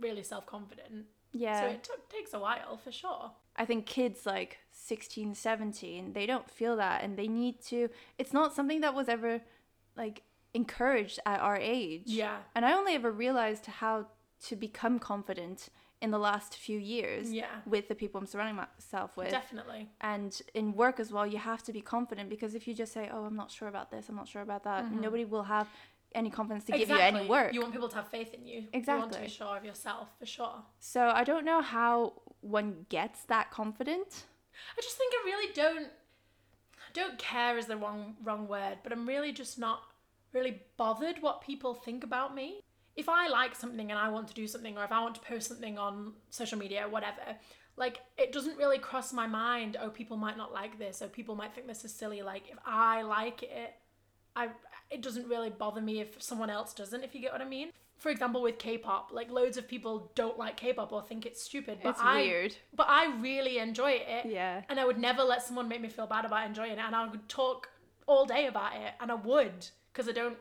really 0.00 0.22
self 0.22 0.46
confident. 0.46 1.06
Yeah. 1.32 1.60
So 1.60 1.66
it 1.66 1.84
took, 1.84 2.08
takes 2.08 2.34
a 2.34 2.38
while 2.38 2.76
for 2.76 2.92
sure. 2.92 3.32
I 3.56 3.64
think 3.64 3.86
kids 3.86 4.26
like 4.26 4.58
16, 4.72 5.34
17, 5.34 6.12
they 6.12 6.26
don't 6.26 6.50
feel 6.50 6.76
that 6.76 7.02
and 7.02 7.16
they 7.16 7.28
need 7.28 7.62
to 7.66 7.88
it's 8.18 8.32
not 8.32 8.54
something 8.54 8.80
that 8.80 8.94
was 8.94 9.08
ever 9.08 9.40
like 9.96 10.22
encouraged 10.54 11.20
at 11.24 11.40
our 11.40 11.56
age. 11.56 12.02
Yeah. 12.06 12.38
And 12.54 12.64
I 12.64 12.72
only 12.72 12.94
ever 12.94 13.12
realized 13.12 13.66
how 13.66 14.06
to 14.46 14.56
become 14.56 14.98
confident 14.98 15.68
in 16.04 16.10
the 16.16 16.22
last 16.30 16.50
few 16.66 16.78
years 16.96 17.24
Yeah. 17.32 17.54
with 17.74 17.84
the 17.90 17.96
people 18.02 18.16
I'm 18.20 18.26
surrounding 18.32 18.58
myself 18.64 19.10
with. 19.20 19.30
Definitely. 19.40 19.82
and 20.14 20.30
in 20.60 20.66
work 20.82 20.96
as 21.04 21.08
well, 21.14 21.26
you 21.34 21.38
have 21.52 21.62
to 21.68 21.72
be 21.78 21.82
confident 21.96 22.26
because 22.34 22.52
if 22.58 22.62
you 22.68 22.74
just 22.82 22.92
say, 22.98 23.04
"Oh, 23.14 23.22
I'm 23.28 23.38
not 23.42 23.50
sure 23.58 23.68
about 23.74 23.88
this. 23.90 24.02
I'm 24.10 24.18
not 24.22 24.28
sure 24.34 24.42
about 24.48 24.62
that," 24.68 24.80
nobody 25.06 25.24
will 25.24 25.46
have 25.56 25.68
any 26.20 26.30
confidence 26.38 26.64
to 26.66 26.72
give 26.80 26.90
you 26.90 27.02
any 27.12 27.26
work. 27.26 27.46
Mm-hmm. 27.46 27.54
You 27.56 27.60
want 27.64 27.72
people 27.72 27.92
to 27.94 27.98
have 28.00 28.08
faith 28.18 28.32
in 28.38 28.42
you. 28.46 28.58
Exactly. 28.72 28.94
You 28.94 29.00
want 29.00 29.12
to 29.14 29.20
be 29.28 29.28
sure 29.40 29.56
of 29.60 29.64
yourself 29.70 30.06
for 30.20 30.26
sure. 30.26 30.58
So 30.78 31.00
I 31.20 31.24
don't 31.30 31.44
know 31.50 31.60
how 31.76 31.94
one 32.40 32.86
gets 32.96 33.24
that 33.32 33.50
confident. 33.50 34.10
I 34.76 34.80
just 34.86 34.96
think 34.98 35.10
I 35.18 35.22
really 35.30 35.52
don't 35.62 35.88
don't 37.00 37.18
care 37.18 37.58
is 37.58 37.66
the 37.66 37.76
wrong 37.76 38.00
wrong 38.26 38.46
word, 38.46 38.76
but 38.84 38.92
I'm 38.92 39.06
really 39.14 39.32
just 39.32 39.58
not 39.58 39.78
really 40.32 40.54
bothered 40.76 41.16
what 41.26 41.40
people 41.40 41.72
think 41.86 42.04
about 42.04 42.34
me. 42.40 42.48
If 42.96 43.08
I 43.08 43.28
like 43.28 43.54
something 43.54 43.90
and 43.90 43.98
I 43.98 44.08
want 44.08 44.28
to 44.28 44.34
do 44.34 44.46
something 44.46 44.78
or 44.78 44.84
if 44.84 44.92
I 44.92 45.00
want 45.02 45.14
to 45.16 45.20
post 45.22 45.48
something 45.48 45.78
on 45.78 46.12
social 46.30 46.58
media 46.58 46.86
or 46.86 46.88
whatever, 46.88 47.36
like 47.76 48.00
it 48.16 48.32
doesn't 48.32 48.56
really 48.56 48.78
cross 48.78 49.12
my 49.12 49.26
mind, 49.26 49.76
oh 49.80 49.90
people 49.90 50.16
might 50.16 50.36
not 50.36 50.52
like 50.52 50.78
this 50.78 51.02
or 51.02 51.08
people 51.08 51.34
might 51.34 51.54
think 51.54 51.66
this 51.66 51.84
is 51.84 51.92
silly. 51.92 52.22
Like 52.22 52.44
if 52.50 52.58
I 52.64 53.02
like 53.02 53.42
it, 53.42 53.74
I 54.36 54.50
it 54.90 55.02
doesn't 55.02 55.28
really 55.28 55.50
bother 55.50 55.80
me 55.80 56.00
if 56.00 56.22
someone 56.22 56.50
else 56.50 56.72
doesn't, 56.74 57.02
if 57.02 57.14
you 57.14 57.20
get 57.20 57.32
what 57.32 57.40
I 57.40 57.48
mean. 57.48 57.70
For 57.98 58.10
example, 58.10 58.42
with 58.42 58.58
K-pop, 58.58 59.10
like 59.12 59.30
loads 59.30 59.56
of 59.56 59.66
people 59.66 60.12
don't 60.14 60.36
like 60.38 60.56
K-pop 60.56 60.92
or 60.92 61.00
think 61.02 61.24
it's 61.24 61.42
stupid, 61.42 61.78
but 61.82 61.90
It's 61.90 62.00
I 62.00 62.22
weird. 62.22 62.56
but 62.74 62.86
I 62.88 63.16
really 63.18 63.58
enjoy 63.58 63.92
it. 63.92 64.26
Yeah. 64.26 64.62
And 64.68 64.78
I 64.78 64.84
would 64.84 64.98
never 64.98 65.22
let 65.22 65.42
someone 65.42 65.68
make 65.68 65.80
me 65.80 65.88
feel 65.88 66.06
bad 66.06 66.24
about 66.24 66.46
enjoying 66.46 66.72
it. 66.72 66.78
And 66.80 66.94
I 66.94 67.08
would 67.08 67.28
talk 67.28 67.70
all 68.06 68.26
day 68.26 68.46
about 68.46 68.74
it. 68.74 68.92
And 69.00 69.10
I 69.10 69.14
would. 69.14 69.68
Because 69.92 70.08
I 70.08 70.12
don't, 70.12 70.36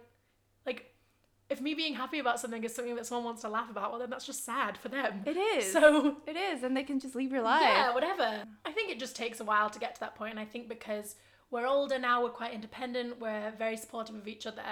if 1.53 1.62
me 1.62 1.74
being 1.74 1.93
happy 1.93 2.19
about 2.19 2.39
something 2.39 2.63
is 2.63 2.75
something 2.75 2.95
that 2.95 3.05
someone 3.05 3.24
wants 3.25 3.41
to 3.43 3.50
laugh 3.50 3.69
about, 3.69 3.91
well, 3.91 4.00
then 4.00 4.10
that's 4.10 4.25
just 4.25 4.43
sad 4.45 4.77
for 4.77 4.89
them. 4.89 5.22
It 5.25 5.38
is. 5.38 5.72
So, 5.72 6.17
It 6.27 6.36
is, 6.36 6.63
and 6.63 6.75
they 6.75 6.83
can 6.83 7.00
just 7.00 7.15
leave 7.15 7.31
your 7.31 7.41
life. 7.43 7.62
yeah, 7.62 7.93
whatever. 7.93 8.43
I 8.65 8.72
think 8.72 8.91
it 8.91 9.00
just 9.00 9.15
takes 9.15 9.39
a 9.39 9.43
while 9.45 9.69
to 9.69 9.79
get 9.79 9.93
to 9.95 10.00
that 10.01 10.15
point. 10.15 10.31
And 10.31 10.39
I 10.39 10.45
think 10.45 10.67
because 10.67 11.15
we're 11.51 11.67
older 11.67 11.98
now, 12.00 12.22
we're 12.24 12.29
quite 12.29 12.53
independent, 12.53 13.19
we're 13.19 13.51
very 13.57 13.77
supportive 13.77 14.15
of 14.15 14.27
each 14.27 14.45
other, 14.45 14.63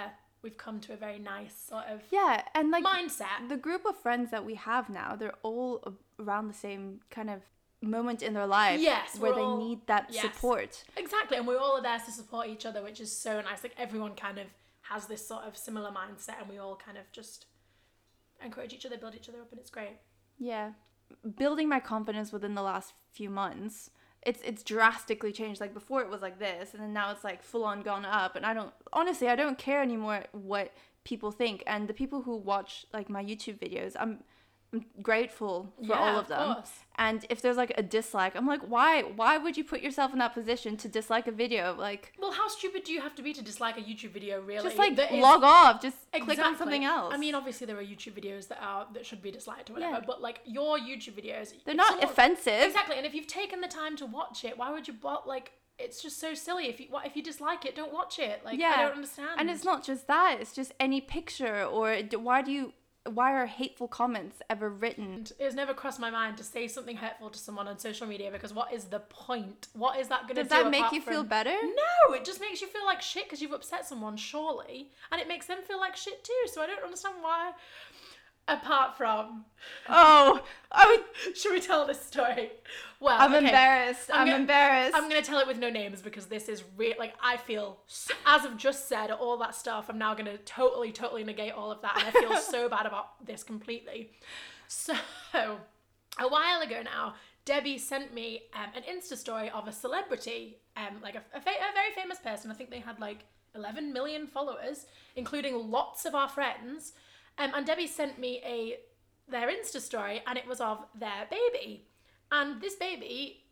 we've 0.42 0.56
come 0.56 0.80
to 0.80 0.92
a 0.92 0.96
very 0.96 1.18
nice 1.20 1.54
sort 1.68 1.84
of 1.88 2.02
Yeah, 2.10 2.42
and 2.54 2.70
like 2.70 2.84
mindset. 2.84 3.48
the 3.48 3.56
group 3.56 3.86
of 3.86 3.96
friends 3.96 4.30
that 4.32 4.44
we 4.44 4.54
have 4.56 4.90
now, 4.90 5.14
they're 5.16 5.38
all 5.42 5.94
around 6.18 6.48
the 6.48 6.54
same 6.54 7.00
kind 7.10 7.30
of 7.30 7.40
moment 7.80 8.22
in 8.22 8.32
their 8.34 8.46
life 8.46 8.80
Yes, 8.80 9.18
where 9.18 9.32
they 9.34 9.40
all- 9.40 9.56
need 9.58 9.86
that 9.86 10.06
yes. 10.10 10.22
support. 10.22 10.84
Exactly, 10.96 11.36
and 11.36 11.46
we're 11.46 11.58
all 11.58 11.80
there 11.80 11.98
to 11.98 12.10
support 12.10 12.48
each 12.48 12.66
other, 12.66 12.82
which 12.82 13.00
is 13.00 13.16
so 13.16 13.40
nice. 13.40 13.62
Like 13.62 13.74
everyone 13.78 14.14
kind 14.16 14.38
of 14.38 14.46
has 14.92 15.06
this 15.06 15.26
sort 15.26 15.44
of 15.44 15.56
similar 15.56 15.90
mindset, 15.90 16.40
and 16.40 16.48
we 16.48 16.58
all 16.58 16.76
kind 16.76 16.98
of 16.98 17.10
just 17.12 17.46
encourage 18.44 18.72
each 18.72 18.86
other, 18.86 18.98
build 18.98 19.14
each 19.14 19.28
other 19.28 19.40
up, 19.40 19.50
and 19.50 19.60
it's 19.60 19.70
great. 19.70 19.98
Yeah. 20.38 20.72
Building 21.36 21.68
my 21.68 21.80
confidence 21.80 22.32
within 22.32 22.54
the 22.54 22.62
last 22.62 22.94
few 23.12 23.30
months, 23.30 23.90
it's 24.22 24.40
it's 24.42 24.62
drastically 24.62 25.32
changed. 25.32 25.60
Like 25.60 25.74
before 25.74 26.00
it 26.00 26.08
was 26.08 26.22
like 26.22 26.38
this 26.38 26.74
and 26.74 26.82
then 26.82 26.92
now 26.92 27.10
it's 27.10 27.24
like 27.24 27.42
full 27.42 27.64
on 27.64 27.82
gone 27.82 28.04
up 28.04 28.36
and 28.36 28.46
I 28.46 28.54
don't 28.54 28.72
honestly 28.92 29.28
I 29.28 29.36
don't 29.36 29.58
care 29.58 29.82
anymore 29.82 30.24
what 30.32 30.72
people 31.04 31.32
think 31.32 31.62
and 31.66 31.88
the 31.88 31.94
people 31.94 32.22
who 32.22 32.36
watch 32.36 32.86
like 32.92 33.10
my 33.10 33.22
YouTube 33.22 33.58
videos, 33.58 33.94
I'm 33.98 34.22
I'm 34.74 34.86
grateful 35.02 35.72
for 35.78 35.84
Yeah, 35.94 35.98
all 35.98 36.08
of 36.16 36.22
of 36.24 36.28
them. 36.28 36.54
course. 36.54 36.70
And 36.96 37.26
if 37.28 37.42
there's 37.42 37.56
like 37.58 37.72
a 37.76 37.82
dislike, 37.82 38.34
I'm 38.34 38.46
like, 38.46 38.62
why? 38.62 39.02
Why 39.02 39.36
would 39.36 39.56
you 39.56 39.64
put 39.64 39.82
yourself 39.82 40.12
in 40.12 40.18
that 40.20 40.32
position 40.32 40.76
to 40.78 40.88
dislike 40.88 41.26
a 41.26 41.30
video? 41.32 41.74
Like, 41.78 42.12
Well, 42.18 42.32
how 42.32 42.48
stupid 42.48 42.84
do 42.84 42.92
you 42.92 43.00
have 43.02 43.14
to 43.16 43.22
be 43.22 43.32
to 43.34 43.42
dislike 43.42 43.76
a 43.76 43.82
YouTube 43.82 44.12
video? 44.12 44.40
Really, 44.40 44.62
just 44.62 44.78
like 44.78 44.96
that 44.96 45.12
is- 45.12 45.20
log 45.20 45.42
off. 45.42 45.82
Just 45.82 45.96
click 46.12 46.38
on 46.38 46.56
something 46.56 46.84
else. 46.84 47.12
I 47.12 47.18
mean, 47.18 47.34
obviously 47.34 47.66
there 47.66 47.76
are 47.78 47.82
YouTube 47.84 48.12
videos 48.14 48.48
that 48.48 48.62
are 48.62 48.86
that 48.94 49.04
should 49.04 49.20
be 49.20 49.30
disliked 49.30 49.68
or 49.68 49.74
whatever, 49.74 49.94
Yeah. 49.94 50.04
but 50.06 50.22
like 50.22 50.40
your 50.46 50.78
YouTube 50.78 51.14
videos, 51.22 51.52
they're 51.64 51.74
not 51.74 51.88
someone- 51.88 52.06
offensive. 52.08 52.62
Exactly, 52.64 52.96
and 52.96 53.04
if 53.06 53.14
you've 53.14 53.26
taken 53.26 53.60
the 53.60 53.68
time 53.68 53.96
to 53.96 54.06
watch 54.06 54.44
it, 54.44 54.56
why 54.56 54.70
would 54.70 54.88
you? 54.88 54.94
But 54.94 55.28
like, 55.28 55.52
it's 55.78 56.00
just 56.02 56.18
so 56.18 56.32
silly. 56.32 56.68
If 56.68 56.80
you 56.80 56.86
what 56.88 57.04
if 57.06 57.14
you 57.16 57.22
dislike 57.22 57.66
it, 57.66 57.74
don't 57.74 57.92
watch 57.92 58.18
it. 58.18 58.42
Like, 58.44 58.58
Yeah. 58.58 58.74
I 58.78 58.82
don't 58.84 58.92
understand. 58.94 59.38
And 59.40 59.50
it's 59.50 59.64
not 59.64 59.82
just 59.82 60.06
that, 60.06 60.38
it's 60.40 60.54
just 60.54 60.72
any 60.80 61.00
picture 61.02 61.62
or 61.64 61.94
why 62.18 62.40
do 62.42 62.52
you 62.52 62.72
why 63.06 63.32
are 63.32 63.46
hateful 63.46 63.88
comments 63.88 64.40
ever 64.48 64.68
written? 64.68 65.26
It 65.38 65.44
has 65.44 65.54
never 65.54 65.74
crossed 65.74 65.98
my 65.98 66.10
mind 66.10 66.36
to 66.38 66.44
say 66.44 66.68
something 66.68 66.96
hurtful 66.96 67.30
to 67.30 67.38
someone 67.38 67.66
on 67.66 67.78
social 67.78 68.06
media 68.06 68.30
because 68.30 68.54
what 68.54 68.72
is 68.72 68.84
the 68.84 69.00
point? 69.00 69.68
What 69.72 69.98
is 69.98 70.08
that 70.08 70.22
going 70.22 70.36
to 70.36 70.42
Does 70.42 70.48
that 70.50 70.70
make 70.70 70.92
you 70.92 71.00
feel 71.00 71.24
better? 71.24 71.50
No, 71.50 72.14
it 72.14 72.24
just 72.24 72.40
makes 72.40 72.60
you 72.60 72.68
feel 72.68 72.84
like 72.84 73.02
shit 73.02 73.24
because 73.24 73.42
you've 73.42 73.52
upset 73.52 73.86
someone, 73.86 74.16
surely, 74.16 74.90
and 75.10 75.20
it 75.20 75.26
makes 75.26 75.46
them 75.46 75.58
feel 75.66 75.78
like 75.78 75.96
shit 75.96 76.22
too. 76.22 76.48
So 76.52 76.62
I 76.62 76.66
don't 76.66 76.82
understand 76.82 77.16
why. 77.20 77.52
Apart 78.48 78.96
from, 78.96 79.44
Oh, 79.88 80.42
I 80.72 80.86
would, 81.24 81.36
should 81.36 81.52
we 81.52 81.60
tell 81.60 81.86
this 81.86 82.04
story? 82.04 82.50
Well, 82.98 83.16
I'm 83.18 83.32
okay. 83.34 83.46
embarrassed. 83.46 84.10
I'm 84.12 84.20
I'm, 84.22 84.26
gonna- 84.26 84.38
embarrassed. 84.40 84.96
I'm 84.96 85.08
gonna 85.08 85.22
tell 85.22 85.38
it 85.38 85.46
with 85.46 85.58
no 85.58 85.70
names 85.70 86.02
because 86.02 86.26
this 86.26 86.48
is 86.48 86.64
real. 86.76 86.94
Like 86.98 87.14
I 87.22 87.36
feel, 87.36 87.78
as 88.26 88.42
I've 88.44 88.56
just 88.56 88.88
said, 88.88 89.10
all 89.12 89.36
that 89.38 89.54
stuff. 89.54 89.86
I'm 89.88 89.98
now 89.98 90.14
gonna 90.14 90.38
totally, 90.38 90.90
totally 90.92 91.22
negate 91.24 91.52
all 91.52 91.70
of 91.70 91.80
that, 91.82 91.96
and 91.98 92.08
I 92.08 92.10
feel 92.20 92.36
so 92.40 92.68
bad 92.68 92.84
about 92.86 93.24
this 93.24 93.44
completely. 93.44 94.10
So, 94.66 94.94
a 95.34 96.28
while 96.28 96.60
ago 96.62 96.82
now, 96.82 97.14
Debbie 97.44 97.78
sent 97.78 98.12
me 98.12 98.42
um, 98.54 98.70
an 98.76 98.82
Insta 98.82 99.16
story 99.16 99.50
of 99.50 99.68
a 99.68 99.72
celebrity, 99.72 100.58
um, 100.76 101.00
like 101.02 101.14
a, 101.14 101.22
a, 101.36 101.40
fa- 101.40 101.50
a 101.50 101.74
very 101.74 101.92
famous 101.94 102.18
person. 102.18 102.50
I 102.50 102.54
think 102.54 102.70
they 102.70 102.80
had 102.80 102.98
like 103.00 103.24
11 103.54 103.92
million 103.92 104.26
followers, 104.26 104.86
including 105.16 105.70
lots 105.70 106.04
of 106.06 106.14
our 106.14 106.28
friends. 106.28 106.92
Um, 107.38 107.52
and 107.54 107.66
Debbie 107.66 107.86
sent 107.86 108.18
me 108.18 108.40
a 108.44 108.76
their 109.28 109.48
Insta 109.48 109.80
story, 109.80 110.22
and 110.26 110.36
it 110.36 110.46
was 110.46 110.60
of 110.60 110.84
their 110.94 111.26
baby. 111.30 111.86
And 112.30 112.60
this 112.60 112.76
baby 112.76 113.42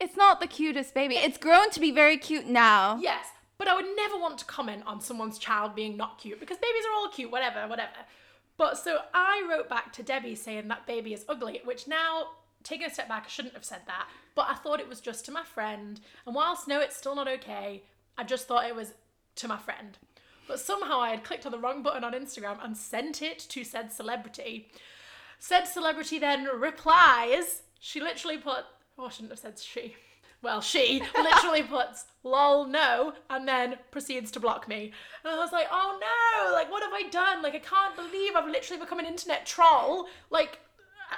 it's 0.00 0.16
not 0.16 0.40
the 0.40 0.46
cutest 0.46 0.94
baby. 0.94 1.16
It's 1.16 1.36
grown 1.36 1.70
to 1.70 1.78
be 1.80 1.90
very 1.90 2.16
cute 2.16 2.46
now. 2.46 2.98
Yes, 3.00 3.26
but 3.58 3.68
I 3.68 3.74
would 3.74 3.84
never 3.96 4.16
want 4.16 4.38
to 4.38 4.46
comment 4.46 4.82
on 4.86 5.00
someone's 5.00 5.38
child 5.38 5.74
being 5.74 5.96
not 5.96 6.18
cute 6.18 6.40
because 6.40 6.56
babies 6.56 6.84
are 6.90 6.94
all 6.96 7.10
cute, 7.10 7.30
whatever, 7.30 7.68
whatever. 7.68 7.92
But 8.56 8.78
so 8.78 9.00
I 9.12 9.46
wrote 9.48 9.68
back 9.68 9.92
to 9.94 10.02
Debbie 10.02 10.34
saying 10.34 10.68
that 10.68 10.86
baby 10.86 11.12
is 11.12 11.26
ugly, 11.28 11.60
which 11.64 11.86
now, 11.86 12.28
taking 12.62 12.86
a 12.86 12.90
step 12.90 13.08
back, 13.08 13.24
I 13.26 13.28
shouldn't 13.28 13.54
have 13.54 13.64
said 13.64 13.82
that. 13.86 14.08
But 14.34 14.46
I 14.48 14.54
thought 14.54 14.80
it 14.80 14.88
was 14.88 15.00
just 15.00 15.26
to 15.26 15.32
my 15.32 15.44
friend. 15.44 16.00
And 16.26 16.34
whilst 16.34 16.66
no, 16.66 16.80
it's 16.80 16.96
still 16.96 17.14
not 17.14 17.28
okay, 17.28 17.82
I 18.16 18.24
just 18.24 18.48
thought 18.48 18.66
it 18.66 18.74
was 18.74 18.94
to 19.36 19.48
my 19.48 19.58
friend. 19.58 19.98
But 20.50 20.58
somehow 20.58 20.98
I 20.98 21.10
had 21.10 21.22
clicked 21.22 21.46
on 21.46 21.52
the 21.52 21.60
wrong 21.60 21.80
button 21.80 22.02
on 22.02 22.12
Instagram 22.12 22.56
and 22.60 22.76
sent 22.76 23.22
it 23.22 23.38
to 23.50 23.62
said 23.62 23.92
celebrity. 23.92 24.68
Said 25.38 25.66
celebrity 25.66 26.18
then 26.18 26.44
replies, 26.46 27.62
she 27.78 28.00
literally 28.00 28.36
put, 28.36 28.64
oh, 28.98 29.06
I 29.06 29.10
shouldn't 29.10 29.30
have 29.30 29.38
said 29.38 29.60
she. 29.60 29.94
Well, 30.42 30.60
she 30.60 31.04
literally 31.16 31.62
puts 31.62 32.06
lol 32.24 32.66
no 32.66 33.12
and 33.30 33.46
then 33.46 33.76
proceeds 33.92 34.32
to 34.32 34.40
block 34.40 34.66
me. 34.66 34.90
And 35.22 35.32
I 35.32 35.38
was 35.38 35.52
like, 35.52 35.68
oh 35.70 36.00
no, 36.00 36.52
like 36.52 36.68
what 36.68 36.82
have 36.82 36.92
I 36.92 37.08
done? 37.10 37.44
Like 37.44 37.54
I 37.54 37.60
can't 37.60 37.94
believe 37.94 38.34
I've 38.34 38.50
literally 38.50 38.82
become 38.82 38.98
an 38.98 39.06
internet 39.06 39.46
troll. 39.46 40.08
Like 40.30 40.58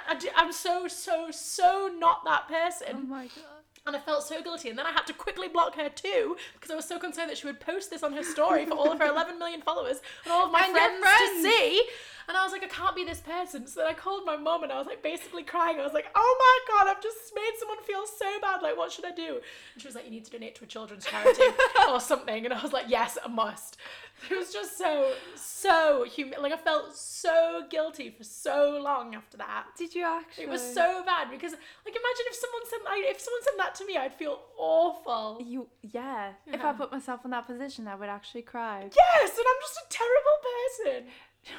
I, 0.07 0.15
am 0.35 0.51
so, 0.51 0.87
so, 0.87 1.31
so 1.31 1.91
not 1.97 2.23
that 2.25 2.47
person. 2.47 2.97
Oh 2.97 3.07
my 3.07 3.23
god. 3.23 3.52
And 3.85 3.97
I 3.97 3.99
felt 3.99 4.23
so 4.23 4.41
guilty. 4.41 4.69
And 4.69 4.79
then 4.79 4.85
I 4.85 4.91
had 4.91 5.05
to 5.07 5.13
quickly 5.13 5.49
block 5.49 5.75
her 5.75 5.89
too 5.89 6.37
because 6.53 6.71
I 6.71 6.75
was 6.75 6.85
so 6.85 6.97
concerned 6.97 7.29
that 7.29 7.37
she 7.37 7.47
would 7.47 7.59
post 7.59 7.89
this 7.89 8.01
on 8.01 8.13
her 8.13 8.23
story 8.23 8.65
for 8.65 8.75
all 8.75 8.89
of 8.91 8.99
her 8.99 9.05
11 9.09 9.37
million 9.37 9.61
followers 9.61 9.97
and 10.23 10.31
all 10.31 10.45
of 10.45 10.51
my 10.51 10.69
friends, 10.69 10.99
friends. 11.01 11.43
to 11.43 11.49
see. 11.49 11.83
And 12.29 12.37
I 12.37 12.43
was 12.45 12.53
like, 12.53 12.63
I 12.63 12.67
can't 12.67 12.95
be 12.95 13.03
this 13.03 13.19
person. 13.19 13.67
So 13.67 13.81
then 13.81 13.89
I 13.89 13.93
called 13.93 14.23
my 14.25 14.37
mom 14.37 14.63
and 14.63 14.71
I 14.71 14.77
was 14.77 14.87
like 14.87 15.03
basically 15.03 15.43
crying. 15.43 15.81
I 15.81 15.83
was 15.83 15.91
like, 15.91 16.07
oh 16.15 16.35
my 16.39 16.73
God, 16.85 16.87
I've 16.95 17.03
just 17.03 17.33
made 17.35 17.51
someone 17.59 17.81
feel 17.83 18.05
so 18.07 18.39
bad. 18.41 18.61
Like, 18.61 18.77
what 18.77 18.89
should 18.93 19.03
I 19.03 19.11
do? 19.11 19.41
And 19.73 19.81
she 19.81 19.87
was 19.89 19.95
like, 19.95 20.05
you 20.05 20.11
need 20.11 20.23
to 20.23 20.31
donate 20.31 20.55
to 20.55 20.63
a 20.63 20.67
children's 20.67 21.05
charity 21.05 21.43
or 21.89 21.99
something. 21.99 22.45
And 22.45 22.53
I 22.53 22.63
was 22.63 22.71
like, 22.71 22.85
yes, 22.87 23.17
I 23.21 23.27
must. 23.27 23.75
It 24.31 24.37
was 24.37 24.53
just 24.53 24.77
so, 24.77 25.13
so 25.35 26.05
humi- 26.05 26.37
Like, 26.39 26.53
I 26.53 26.57
felt 26.57 26.95
so 26.95 27.63
guilty 27.69 28.09
for 28.09 28.23
so 28.23 28.79
long 28.81 29.15
after 29.15 29.37
that. 29.37 29.65
Did 29.77 29.93
you 29.95 30.05
actually? 30.05 30.45
It 30.45 30.49
was 30.49 30.61
so 30.61 31.03
bad 31.05 31.29
because, 31.29 31.51
like, 31.51 31.95
imagine 31.95 32.25
if 32.29 32.35
someone 32.35 32.61
said 32.69 32.79
like, 32.85 33.03
if 33.05 33.19
someone 33.19 33.41
said 33.43 33.53
that 33.57 33.75
to 33.75 33.85
me, 33.85 33.97
I'd 33.97 34.13
feel 34.13 34.39
awful. 34.57 35.41
You 35.45 35.67
yeah. 35.81 36.31
If 36.47 36.63
I 36.63 36.73
put 36.73 36.91
myself 36.91 37.25
in 37.25 37.31
that 37.31 37.47
position, 37.47 37.87
I 37.87 37.95
would 37.95 38.09
actually 38.09 38.43
cry. 38.43 38.89
Yes, 38.95 39.37
and 39.37 39.45
I'm 39.47 39.61
just 39.61 39.77
a 39.77 39.87
terrible 39.89 40.37
person. 40.57 41.11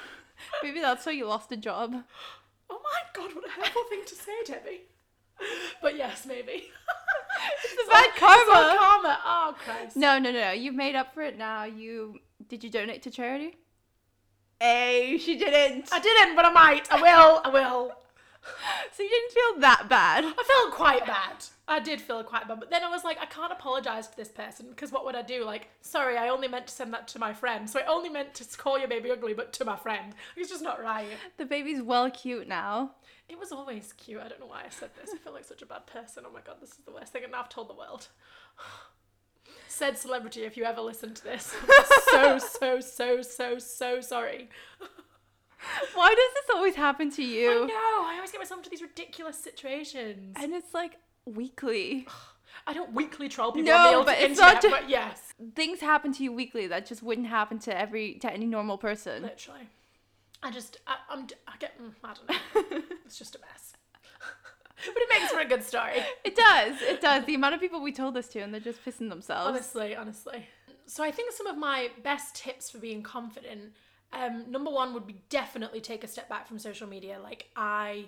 Maybe 0.63 0.81
that's 0.81 1.05
why 1.07 1.13
you 1.13 1.27
lost 1.27 1.53
a 1.53 1.57
job. 1.57 1.95
Oh 2.71 2.81
my 2.83 3.01
god, 3.23 3.35
what 3.35 3.47
a 3.47 3.51
hurtful 3.51 3.85
thing 3.91 4.03
to 4.07 4.15
say, 4.15 4.33
Debbie. 4.47 4.81
But 5.83 5.97
yes, 5.97 6.25
maybe. 6.27 6.53
It's 7.65 7.89
a 7.89 7.91
bad 7.91 8.11
karma. 8.17 8.77
karma. 8.79 9.19
Oh 9.25 9.55
Christ. 9.59 9.97
No, 9.97 10.19
no, 10.19 10.31
no. 10.31 10.53
You've 10.53 10.75
made 10.75 10.95
up 10.95 11.13
for 11.13 11.23
it 11.23 11.37
now. 11.37 11.65
You 11.65 12.19
did 12.49 12.65
you 12.65 12.71
donate 12.71 13.03
to 13.03 13.11
charity? 13.11 13.57
Hey, 14.61 15.19
she 15.19 15.37
didn't. 15.37 15.89
I 15.93 15.99
didn't, 16.01 16.37
but 16.37 16.45
I 16.45 16.51
might. 16.53 16.93
I 16.93 17.01
will. 17.01 17.41
I 17.45 17.49
will. 17.49 17.93
So 18.93 19.03
you 19.03 19.09
didn't 19.09 19.33
feel 19.33 19.61
that 19.63 19.89
bad. 19.89 20.23
I 20.25 20.43
felt 20.45 20.75
quite 20.75 21.07
bad. 21.07 21.45
I 21.67 21.81
did 21.81 22.01
feel 22.01 22.23
quite 22.23 22.47
bad, 22.47 22.61
but 22.61 22.71
then 22.71 22.85
I 22.85 22.91
was 22.91 23.03
like, 23.03 23.19
I 23.21 23.25
can't 23.25 23.51
apologize 23.51 24.07
to 24.09 24.17
this 24.17 24.29
person 24.29 24.67
because 24.69 24.93
what 24.93 25.05
would 25.07 25.17
I 25.17 25.23
do? 25.23 25.45
Like, 25.45 25.71
sorry, 25.81 26.19
I 26.19 26.29
only 26.29 26.47
meant 26.47 26.67
to 26.67 26.75
send 26.75 26.93
that 26.93 27.09
to 27.09 27.19
my 27.19 27.33
friend. 27.33 27.69
So 27.69 27.81
I 27.81 27.87
only 27.87 28.11
meant 28.11 28.35
to 28.35 28.45
call 28.57 28.79
your 28.79 28.87
baby 28.87 29.11
ugly, 29.11 29.33
but 29.33 29.53
to 29.55 29.65
my 29.65 29.77
friend. 29.77 30.15
It's 30.37 30.51
just 30.51 30.63
not 30.63 30.83
right. 30.83 31.09
The 31.39 31.47
baby's 31.47 31.81
well 31.81 32.11
cute 32.11 32.47
now. 32.47 32.93
It 33.29 33.39
was 33.39 33.51
always 33.51 33.95
cute. 33.95 34.21
I 34.21 34.29
don't 34.29 34.41
know 34.41 34.47
why 34.47 34.65
I 34.67 34.69
said 34.69 34.91
this. 35.01 35.11
I 35.15 35.17
feel 35.17 35.33
like 35.33 35.45
such 35.45 35.63
a 35.63 35.67
bad 35.67 35.87
person. 35.87 36.25
Oh 36.27 36.33
my 36.33 36.41
god, 36.43 36.57
this 36.61 36.71
is 36.71 36.85
the 36.85 36.93
worst 36.93 37.13
thing, 37.13 37.23
and 37.23 37.33
now 37.33 37.41
I've 37.41 37.49
told 37.49 37.71
the 37.71 37.75
world. 37.75 38.09
Said 39.69 39.99
celebrity, 39.99 40.43
if 40.45 40.57
you 40.57 40.65
ever 40.65 40.81
listen 40.81 41.15
to 41.15 41.25
this, 41.25 41.55
so 42.11 42.39
so 42.39 42.81
so 42.81 43.23
so 43.23 43.59
so 43.59 44.01
sorry. 44.01 44.49
Why 45.95 46.09
does 46.11 46.35
this 46.35 46.55
always 46.55 46.75
happen 46.75 47.11
to 47.13 47.23
you? 47.25 47.65
I 47.65 47.67
know. 47.67 47.73
I 48.07 48.15
always 48.17 48.31
get 48.31 48.39
myself 48.41 48.59
into 48.59 48.71
these 48.71 48.83
ridiculous 48.83 49.39
situations. 49.39 50.37
And 50.41 50.53
it's 50.55 50.75
like 50.75 50.97
weekly. 51.25 52.07
I 52.67 52.73
don't 52.73 52.93
weekly 52.95 53.29
troll 53.29 53.53
people 53.53 53.73
No, 53.73 53.77
on 53.79 53.91
the 53.91 53.97
old 53.97 54.07
but 54.07 54.19
it's 54.19 54.39
internet, 54.39 54.55
not 54.55 54.63
ju- 54.63 54.71
but 54.71 54.89
yes, 54.89 55.35
Things 55.55 55.81
happen 55.81 56.13
to 56.15 56.23
you 56.23 56.33
weekly 56.33 56.67
that 56.69 56.87
just 56.87 57.03
wouldn't 57.03 57.27
happen 57.27 57.59
to 57.61 57.77
every 57.77 58.15
to 58.21 58.33
any 58.33 58.47
normal 58.47 58.79
person. 58.79 59.23
literally. 59.23 59.69
I 60.43 60.51
just, 60.51 60.79
I, 60.87 60.97
I'm, 61.11 61.27
I 61.49 61.57
get, 61.59 61.73
mm, 61.83 61.93
I 62.05 62.13
don't 62.15 62.29
know. 62.71 62.83
it's 63.07 63.19
just 63.19 63.35
a 63.35 63.39
mess. 63.41 63.74
But 64.93 65.03
it 65.03 65.09
makes 65.21 65.33
for 65.33 65.41
a 65.41 65.45
good 65.45 65.63
story. 65.63 66.03
It 66.25 66.37
does. 66.37 66.81
It 66.83 67.01
does. 67.01 67.25
The 67.25 67.35
amount 67.35 67.55
of 67.55 67.61
people 67.61 67.81
we 67.83 67.93
told 67.93 68.15
this 68.15 68.29
to 68.29 68.41
and 68.41 68.53
they're 68.53 68.61
just 68.61 68.85
pissing 68.85 69.09
themselves. 69.09 69.49
Honestly, 69.49 69.95
honestly. 69.97 70.47
So 70.87 71.03
I 71.03 71.11
think 71.11 71.33
some 71.33 71.47
of 71.47 71.57
my 71.57 71.91
best 72.03 72.35
tips 72.37 72.71
for 72.71 72.79
being 72.79 73.03
confident, 73.03 73.73
um, 74.13 74.45
number 74.51 74.71
one 74.71 74.93
would 74.95 75.07
be 75.07 75.17
definitely 75.31 75.81
take 75.81 76.05
a 76.05 76.09
step 76.09 76.29
back 76.29 76.47
from 76.47 76.59
social 76.59 76.87
media. 76.87 77.19
Like 77.23 77.49
I 77.57 78.07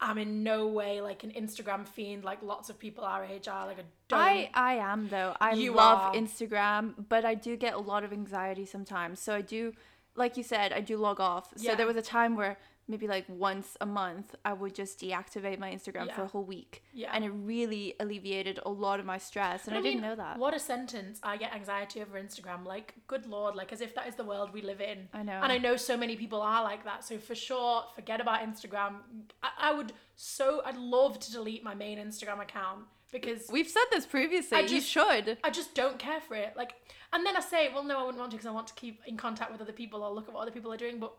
am 0.00 0.16
in 0.16 0.42
no 0.42 0.66
way 0.66 1.02
like 1.02 1.24
an 1.24 1.30
Instagram 1.32 1.86
fiend 1.86 2.24
like 2.24 2.42
lots 2.42 2.70
of 2.70 2.78
people 2.78 3.04
our 3.04 3.24
age 3.24 3.48
are. 3.48 3.66
Like 3.66 3.78
I 3.80 3.84
don't. 4.08 4.18
I 4.20 4.50
I 4.54 4.74
am 4.76 5.08
though. 5.08 5.34
I 5.40 5.52
You 5.52 5.74
love 5.74 5.98
are. 6.00 6.14
Instagram, 6.14 6.94
but 7.08 7.24
I 7.24 7.34
do 7.34 7.56
get 7.56 7.74
a 7.74 7.78
lot 7.78 8.02
of 8.02 8.12
anxiety 8.12 8.64
sometimes. 8.64 9.20
So 9.20 9.34
I 9.34 9.42
do 9.42 9.74
like 10.16 10.36
you 10.36 10.42
said, 10.42 10.72
I 10.72 10.80
do 10.80 10.96
log 10.96 11.20
off. 11.20 11.52
So 11.56 11.64
Yeah. 11.70 11.74
there 11.76 11.86
was 11.86 11.96
a 11.96 12.02
time 12.02 12.34
where 12.34 12.58
maybe 12.90 13.06
like 13.06 13.24
once 13.28 13.76
a 13.80 13.86
month 13.86 14.34
I 14.44 14.52
would 14.52 14.74
just 14.74 15.00
deactivate 15.00 15.58
my 15.58 15.70
Instagram 15.70 16.12
for 16.14 16.22
a 16.22 16.26
whole 16.26 16.44
week. 16.44 16.82
Yeah. 16.92 17.10
And 17.12 17.24
it 17.24 17.30
really 17.30 17.94
alleviated 18.00 18.60
a 18.66 18.70
lot 18.70 19.00
of 19.00 19.06
my 19.06 19.18
stress 19.18 19.66
and 19.66 19.74
But 19.74 19.80
I, 19.80 19.82
didn't 19.82 20.02
know 20.02 20.16
that. 20.16 20.38
What 20.38 20.54
a 20.54 20.58
sentence. 20.58 21.20
I 21.22 21.36
get 21.36 21.54
anxiety 21.54 22.02
over 22.02 22.20
Instagram. 22.20 22.64
Like, 22.64 22.94
good 23.06 23.26
lord, 23.26 23.54
like 23.54 23.72
as 23.72 23.80
if 23.80 23.94
that 23.94 24.06
is 24.08 24.16
the 24.16 24.24
world 24.24 24.52
we 24.52 24.62
live 24.62 24.80
in. 24.80 25.08
I 25.14 25.22
know. 25.22 25.40
And 25.42 25.52
I 25.52 25.58
know 25.58 25.76
so 25.76 25.96
many 25.96 26.16
people 26.16 26.42
are 26.42 26.62
like 26.62 26.84
that. 26.84 27.04
So 27.04 27.18
for 27.18 27.34
sure, 27.34 27.84
forget 27.94 28.20
about 28.20 28.40
Instagram. 28.40 28.96
I, 29.42 29.50
I 29.60 29.72
would 29.72 29.92
so, 30.16 30.60
I'd 30.66 30.76
love 30.76 31.18
to 31.20 31.32
delete 31.32 31.64
my 31.64 31.74
main 31.74 31.98
Instagram 31.98 32.42
account 32.42 32.80
because 33.10 33.48
We've 33.50 33.68
said 33.68 33.84
this 33.90 34.04
previously. 34.06 34.58
I 34.58 34.60
you 34.60 34.68
just- 34.68 34.88
should. 34.88 35.38
I 35.42 35.50
just 35.50 35.74
don't 35.74 35.98
care 35.98 36.20
for 36.20 36.34
it. 36.34 36.54
Like, 36.56 36.74
and 37.12 37.24
then 37.24 37.36
I 37.36 37.40
say, 37.40 37.70
well, 37.72 37.82
no, 37.82 37.98
I 37.98 38.02
wouldn't 38.02 38.18
want 38.18 38.30
to 38.32 38.36
because 38.36 38.46
I 38.46 38.52
want 38.52 38.66
to 38.68 38.74
keep 38.74 39.00
in 39.06 39.16
contact 39.16 39.50
with 39.50 39.60
other 39.60 39.72
people 39.72 40.02
or 40.02 40.12
look 40.12 40.28
at 40.28 40.34
what 40.34 40.42
other 40.42 40.50
people 40.50 40.72
are 40.72 40.76
doing. 40.76 40.98
But 40.98 41.12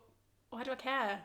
why 0.50 0.62
do 0.62 0.70
I 0.70 0.74
care? 0.76 1.20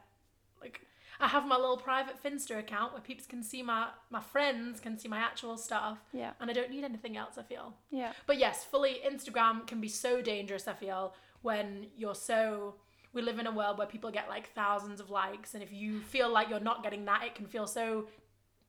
I 1.20 1.28
have 1.28 1.46
my 1.48 1.56
little 1.56 1.78
private 1.78 2.22
Finsta 2.24 2.58
account 2.60 2.94
where 2.94 3.02
peeps 3.02 3.26
can 3.26 3.42
see 3.44 3.62
my 3.64 3.88
my 4.10 4.20
friends 4.22 4.80
can 4.80 4.98
see 4.98 5.08
my 5.08 5.18
actual 5.18 5.58
stuff, 5.58 5.98
Yeah. 6.14 6.34
and 6.40 6.50
I 6.50 6.54
don't 6.54 6.70
need 6.70 6.84
anything 6.84 7.18
else. 7.18 7.38
I 7.38 7.44
feel. 7.44 7.74
Yeah. 7.92 8.14
But 8.26 8.38
yes, 8.38 8.64
fully 8.64 9.02
Instagram 9.06 9.66
can 9.68 9.82
be 9.82 9.88
so 9.90 10.22
dangerous. 10.22 10.68
I 10.68 10.74
feel 10.74 11.14
when 11.42 11.88
you're 11.98 12.16
so. 12.16 12.76
We 13.14 13.22
live 13.24 13.40
in 13.40 13.48
a 13.48 13.52
world 13.52 13.78
where 13.80 13.88
people 13.88 14.12
get 14.12 14.30
like 14.30 14.54
thousands 14.54 15.00
of 15.00 15.10
likes, 15.10 15.54
and 15.56 15.64
if 15.64 15.72
you 15.72 16.02
feel 16.02 16.30
like 16.30 16.50
you're 16.50 16.60
not 16.60 16.84
getting 16.84 17.06
that, 17.06 17.24
it 17.24 17.34
can 17.36 17.48
feel 17.48 17.66
so, 17.66 18.08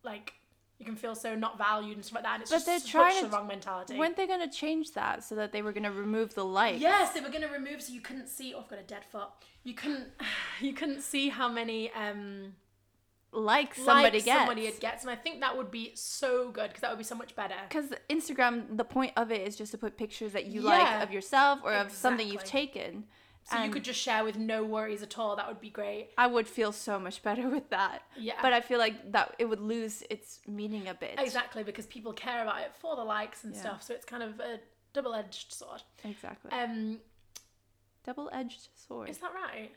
like, 0.04 0.32
you 0.78 0.86
can 0.86 0.94
feel 0.96 1.14
so 1.14 1.34
not 1.34 1.58
valued 1.58 1.96
and 1.96 2.04
stuff 2.04 2.16
like 2.16 2.24
that. 2.24 2.34
And 2.34 2.42
it's 2.42 2.50
But 2.50 2.56
just 2.56 2.66
they're 2.66 2.78
such 2.80 2.90
trying 2.90 3.22
the 3.22 3.28
to- 3.28 3.34
wrong 3.36 3.46
mentality. 3.48 3.98
Weren't 3.98 4.16
they 4.16 4.26
going 4.26 4.48
to 4.48 4.54
change 4.54 4.92
that 4.92 5.24
so 5.24 5.34
that 5.34 5.50
they 5.52 5.60
were 5.62 5.72
going 5.72 5.82
to 5.84 5.90
remove 5.90 6.34
the 6.34 6.44
likes? 6.44 6.80
Yes, 6.80 7.12
they 7.12 7.20
were 7.20 7.30
going 7.30 7.42
to 7.42 7.48
remove 7.48 7.82
so 7.82 7.92
you 7.92 8.00
couldn't 8.00 8.28
see. 8.28 8.54
Oh, 8.54 8.60
I've 8.60 8.68
got 8.68 8.78
a 8.78 8.82
dead 8.82 9.04
foot. 9.10 9.28
You 9.64 9.74
couldn't. 9.74 10.08
You 10.60 10.72
couldn't 10.72 11.02
see 11.02 11.28
how 11.28 11.48
many 11.48 11.90
um 11.92 12.54
Likes 13.30 13.76
somebody 13.76 14.16
likes 14.18 14.24
gets. 14.24 14.38
somebody 14.38 14.72
gets, 14.80 15.02
and 15.02 15.10
I 15.10 15.14
think 15.14 15.40
that 15.40 15.54
would 15.54 15.70
be 15.70 15.92
so 15.94 16.50
good 16.50 16.68
because 16.68 16.80
that 16.80 16.90
would 16.90 16.96
be 16.98 17.04
so 17.04 17.14
much 17.14 17.36
better. 17.36 17.54
Because 17.68 17.90
Instagram, 18.08 18.76
the 18.78 18.84
point 18.84 19.12
of 19.18 19.30
it 19.30 19.46
is 19.46 19.54
just 19.54 19.70
to 19.72 19.78
put 19.78 19.98
pictures 19.98 20.32
that 20.32 20.46
you 20.46 20.62
Yeah. 20.62 20.68
like 20.70 21.02
of 21.02 21.12
yourself 21.12 21.60
or 21.62 21.74
of 21.74 21.92
something 21.92 22.26
you've 22.26 22.44
taken. 22.44 23.04
So 23.50 23.62
you 23.62 23.70
could 23.70 23.84
just 23.84 23.98
share 24.00 24.24
with 24.24 24.37
no 24.37 24.62
worries 24.64 25.02
at 25.02 25.18
all. 25.18 25.37
That 25.37 25.48
would 25.48 25.61
be 25.61 25.70
great. 25.70 26.11
I 26.18 26.26
would 26.26 26.46
feel 26.46 26.70
so 26.72 26.98
much 26.98 27.22
better 27.22 27.48
with 27.48 27.70
that. 27.70 28.02
Yeah. 28.16 28.34
But 28.42 28.52
I 28.52 28.61
feel 28.61 28.78
like 28.78 29.12
that 29.12 29.34
it 29.38 29.46
would 29.46 29.61
lose 29.61 30.02
its 30.11 30.40
meaning 30.46 30.87
a 30.88 30.94
bit. 30.94 31.14
Exactly 31.18 31.62
because 31.62 31.87
people 31.87 32.12
care 32.12 32.42
about 32.42 32.61
it 32.61 32.72
for 32.78 32.94
the 32.96 33.04
likes 33.04 33.44
and 33.44 33.54
Yeah. 33.54 33.61
stuff. 33.61 33.82
So 33.82 33.94
it's 33.94 34.04
kind 34.04 34.22
of 34.22 34.38
a 34.40 34.61
double-edged 34.92 35.52
sword. 35.52 35.82
Exactly. 36.04 36.50
Um, 36.52 37.00
Double-edged 38.04 38.68
sword. 38.74 39.08
is 39.08 39.18
that 39.18 39.32
right? 39.34 39.70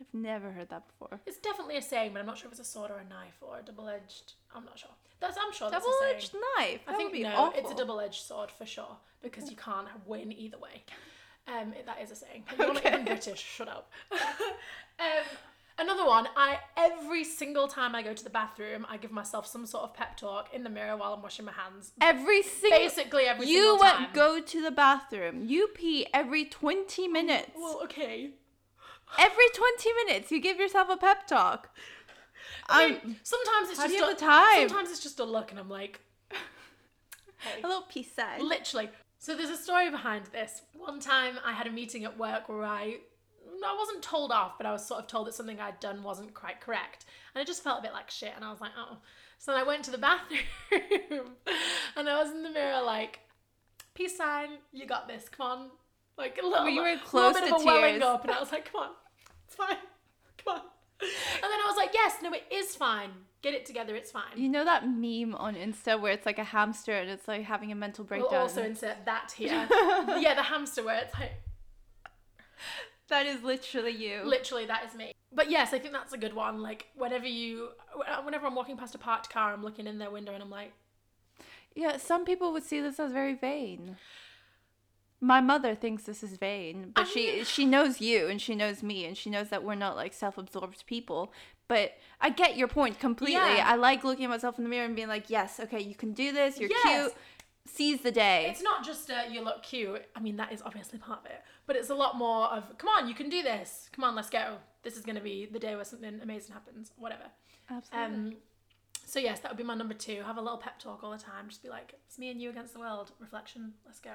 I've 0.00 0.12
never 0.12 0.50
heard 0.52 0.68
that 0.70 0.86
before. 0.86 1.20
It's 1.26 1.38
definitely 1.38 1.76
a 1.78 1.82
saying, 1.82 2.12
but 2.12 2.20
I'm 2.20 2.26
not 2.26 2.36
sure 2.38 2.46
if 2.46 2.52
it's 2.52 2.60
a 2.60 2.64
sword 2.64 2.90
or 2.90 2.98
a 2.98 3.04
knife 3.08 3.36
or 3.40 3.58
a 3.58 3.62
double-edged. 3.62 4.34
I'm 4.54 4.64
not 4.64 4.78
sure. 4.78 4.90
That's 5.20 5.36
I'm 5.38 5.52
sure 5.52 5.70
saying. 5.70 5.80
Double-edged 5.82 6.34
knife. 6.34 6.80
That 6.86 6.92
I 6.94 6.96
think 6.96 7.10
would 7.10 7.16
be 7.16 7.22
no, 7.22 7.34
awful. 7.34 7.60
it's 7.60 7.70
a 7.70 7.74
double-edged 7.74 8.22
sword 8.22 8.50
for 8.50 8.66
sure 8.66 8.96
because 9.22 9.50
you 9.50 9.56
can't 9.56 9.88
win 10.06 10.32
either 10.32 10.58
way. 10.58 10.84
Um, 11.48 11.74
that 11.84 12.02
is 12.02 12.10
a 12.10 12.16
saying. 12.16 12.44
You're 12.58 12.72
not 12.72 12.84
even 12.84 13.04
British. 13.04 13.40
Shut 13.40 13.68
up. 13.68 13.90
um, 14.10 15.06
another 15.78 16.04
one. 16.04 16.26
I 16.36 16.58
every 16.76 17.22
single 17.22 17.68
time 17.68 17.94
I 17.94 18.02
go 18.02 18.12
to 18.12 18.24
the 18.24 18.30
bathroom, 18.30 18.84
I 18.88 18.96
give 18.96 19.12
myself 19.12 19.46
some 19.46 19.64
sort 19.64 19.84
of 19.84 19.94
pep 19.94 20.16
talk 20.16 20.52
in 20.52 20.64
the 20.64 20.70
mirror 20.70 20.96
while 20.96 21.14
I'm 21.14 21.22
washing 21.22 21.44
my 21.44 21.52
hands. 21.52 21.92
Every 22.00 22.42
single. 22.42 22.78
Basically 22.78 23.24
every 23.24 23.46
you 23.46 23.78
time. 23.78 24.08
go 24.12 24.40
to 24.40 24.62
the 24.62 24.72
bathroom. 24.72 25.44
You 25.44 25.68
pee 25.68 26.06
every 26.12 26.44
20 26.44 27.08
minutes. 27.08 27.52
Well, 27.56 27.80
okay. 27.84 28.30
Every 29.18 29.44
20 29.54 29.90
minutes, 30.04 30.32
you 30.32 30.40
give 30.40 30.58
yourself 30.58 30.88
a 30.90 30.96
pep 30.96 31.28
talk. 31.28 31.70
I 32.68 32.98
Um, 33.04 33.16
sometimes 33.22 33.70
it's 33.70 33.78
just 33.78 34.12
a, 34.12 34.14
time? 34.16 34.68
Sometimes 34.68 34.90
it's 34.90 35.02
just 35.02 35.20
a 35.20 35.24
look, 35.24 35.52
and 35.52 35.60
I'm 35.60 35.70
like, 35.70 36.00
hey. 37.38 37.60
a 37.64 37.66
little 37.66 37.82
peace 37.82 38.12
sign. 38.12 38.46
Literally. 38.46 38.90
So 39.18 39.34
there's 39.36 39.50
a 39.50 39.56
story 39.56 39.90
behind 39.90 40.26
this. 40.26 40.62
One 40.74 41.00
time 41.00 41.38
I 41.44 41.52
had 41.52 41.66
a 41.66 41.70
meeting 41.70 42.04
at 42.04 42.18
work 42.18 42.48
where 42.48 42.64
I 42.64 42.96
I 43.64 43.76
wasn't 43.78 44.02
told 44.02 44.32
off, 44.32 44.58
but 44.58 44.66
I 44.66 44.72
was 44.72 44.86
sort 44.86 45.00
of 45.00 45.06
told 45.06 45.26
that 45.26 45.34
something 45.34 45.58
I'd 45.60 45.80
done 45.80 46.02
wasn't 46.02 46.34
quite 46.34 46.60
correct. 46.60 47.06
And 47.34 47.40
it 47.42 47.46
just 47.46 47.64
felt 47.64 47.78
a 47.80 47.82
bit 47.82 47.92
like 47.92 48.10
shit 48.10 48.32
and 48.36 48.44
I 48.44 48.50
was 48.50 48.60
like, 48.60 48.72
"Oh." 48.76 48.98
So 49.38 49.52
then 49.52 49.60
I 49.60 49.64
went 49.64 49.84
to 49.84 49.90
the 49.90 49.98
bathroom 50.08 50.40
and 51.96 52.08
I 52.08 52.22
was 52.22 52.30
in 52.30 52.42
the 52.42 52.50
mirror 52.50 52.82
like, 52.82 53.20
"Peace 53.94 54.16
sign, 54.16 54.58
you 54.72 54.86
got 54.86 55.08
this. 55.08 55.28
Come 55.28 55.46
on." 55.46 55.70
Like 56.18 56.38
a 56.42 56.46
little, 56.46 56.68
You 56.68 56.80
were 56.82 56.96
little 57.12 57.32
bit 57.32 57.48
to 57.48 57.54
of 57.56 57.62
a 57.62 57.64
welling 57.64 57.94
tears. 57.94 58.02
up 58.02 58.24
and 58.24 58.32
I 58.32 58.40
was 58.40 58.52
like, 58.52 58.70
"Come 58.70 58.82
on. 58.82 58.90
It's 59.46 59.54
fine. 59.54 59.76
Come 60.44 60.56
on." 60.56 60.62
And 61.00 61.42
then 61.42 61.50
I 61.50 61.66
was 61.66 61.76
like, 61.76 61.90
"Yes, 61.92 62.16
no, 62.22 62.32
it 62.32 62.44
is 62.50 62.74
fine. 62.76 63.10
Get 63.46 63.54
it 63.54 63.64
together. 63.66 63.94
It's 63.94 64.10
fine." 64.10 64.34
You 64.34 64.48
know 64.48 64.64
that 64.64 64.82
meme 64.88 65.34
on 65.36 65.54
Insta 65.54 66.00
where 66.00 66.12
it's 66.12 66.26
like 66.26 66.40
a 66.40 66.48
hamster 66.56 66.92
and 66.92 67.08
it's 67.08 67.28
like 67.28 67.44
having 67.44 67.70
a 67.70 67.76
mental 67.76 68.04
breakdown. 68.04 68.30
We'll 68.32 68.40
also 68.40 68.62
insert 68.62 69.04
that 69.04 69.32
here. 69.36 69.68
yeah, 70.24 70.34
the 70.34 70.42
hamster 70.42 70.82
where 70.84 70.98
it's 71.04 71.14
like 71.14 71.34
that 73.08 73.26
is 73.26 73.42
literally 73.42 73.92
you. 73.92 74.22
Literally, 74.24 74.66
that 74.66 74.84
is 74.86 74.94
me. 74.94 75.12
But 75.32 75.50
yes, 75.50 75.72
I 75.72 75.78
think 75.78 75.92
that's 75.92 76.12
a 76.12 76.18
good 76.18 76.34
one. 76.34 76.62
Like, 76.62 76.88
whenever 76.96 77.26
you, 77.26 77.68
whenever 78.24 78.46
I'm 78.46 78.54
walking 78.54 78.76
past 78.76 78.94
a 78.94 78.98
parked 78.98 79.30
car, 79.30 79.52
I'm 79.52 79.62
looking 79.62 79.86
in 79.86 79.98
their 79.98 80.10
window 80.10 80.32
and 80.32 80.42
I'm 80.42 80.50
like, 80.50 80.72
yeah, 81.74 81.98
some 81.98 82.24
people 82.24 82.52
would 82.52 82.64
see 82.64 82.80
this 82.80 82.98
as 82.98 83.12
very 83.12 83.34
vain. 83.34 83.96
My 85.20 85.40
mother 85.40 85.74
thinks 85.74 86.04
this 86.04 86.22
is 86.22 86.36
vain, 86.36 86.92
but 86.94 87.06
I 87.06 87.08
she 87.08 87.44
she 87.44 87.64
knows 87.64 88.00
you 88.00 88.28
and 88.28 88.40
she 88.40 88.54
knows 88.54 88.82
me 88.82 89.06
and 89.06 89.16
she 89.16 89.30
knows 89.30 89.48
that 89.48 89.64
we're 89.64 89.74
not 89.74 89.96
like 89.96 90.12
self-absorbed 90.12 90.86
people. 90.86 91.32
But 91.68 91.92
I 92.20 92.30
get 92.30 92.56
your 92.56 92.68
point 92.68 92.98
completely. 93.00 93.34
Yeah. 93.56 93.64
I 93.66 93.74
like 93.76 94.04
looking 94.04 94.24
at 94.24 94.30
myself 94.30 94.58
in 94.58 94.64
the 94.64 94.70
mirror 94.70 94.84
and 94.86 94.94
being 94.94 95.08
like, 95.08 95.28
"Yes, 95.30 95.58
okay, 95.60 95.80
you 95.80 95.94
can 95.94 96.12
do 96.12 96.32
this. 96.32 96.58
You're 96.60 96.70
Yes. 96.70 96.82
cute. 97.10 97.14
Seize 97.68 98.00
the 98.02 98.12
day." 98.12 98.46
it's 98.50 98.62
not 98.62 98.84
just 98.84 99.10
uh, 99.10 99.22
you 99.30 99.40
look 99.42 99.62
cute. 99.62 100.04
I 100.14 100.20
mean, 100.20 100.36
that 100.36 100.52
is 100.52 100.62
obviously 100.62 100.98
part 100.98 101.20
of 101.20 101.26
it. 101.26 101.42
But 101.66 101.74
it's 101.76 101.90
a 101.90 101.94
lot 101.96 102.16
more 102.16 102.46
of, 102.46 102.78
come 102.78 102.88
on, 102.90 103.08
you 103.08 103.14
can 103.14 103.28
do 103.28 103.42
this. 103.42 103.88
Come 103.92 104.04
on, 104.04 104.14
let's 104.14 104.30
go. 104.30 104.58
This 104.84 104.96
is 104.96 105.02
going 105.04 105.16
to 105.16 105.20
be 105.22 105.46
the 105.46 105.58
day 105.58 105.74
where 105.74 105.84
something 105.84 106.20
amazing 106.22 106.52
happens. 106.52 106.92
Whatever. 106.96 107.24
Absolutely. 107.68 108.06
Um, 108.16 108.36
so 109.04 109.18
yes, 109.18 109.40
that 109.40 109.50
would 109.50 109.58
be 109.58 109.64
my 109.64 109.74
number 109.74 109.94
two. 109.94 110.22
Have 110.24 110.36
a 110.36 110.40
little 110.40 110.58
pep 110.58 110.78
talk 110.78 111.02
all 111.02 111.10
the 111.10 111.18
time. 111.18 111.48
Just 111.48 111.64
be 111.64 111.68
like, 111.68 111.94
it's 112.06 112.18
me 112.18 112.30
and 112.30 112.40
you 112.40 112.50
against 112.50 112.72
the 112.72 112.78
world. 112.78 113.10
Reflection. 113.18 113.72
Let's 113.84 113.98
go. 113.98 114.10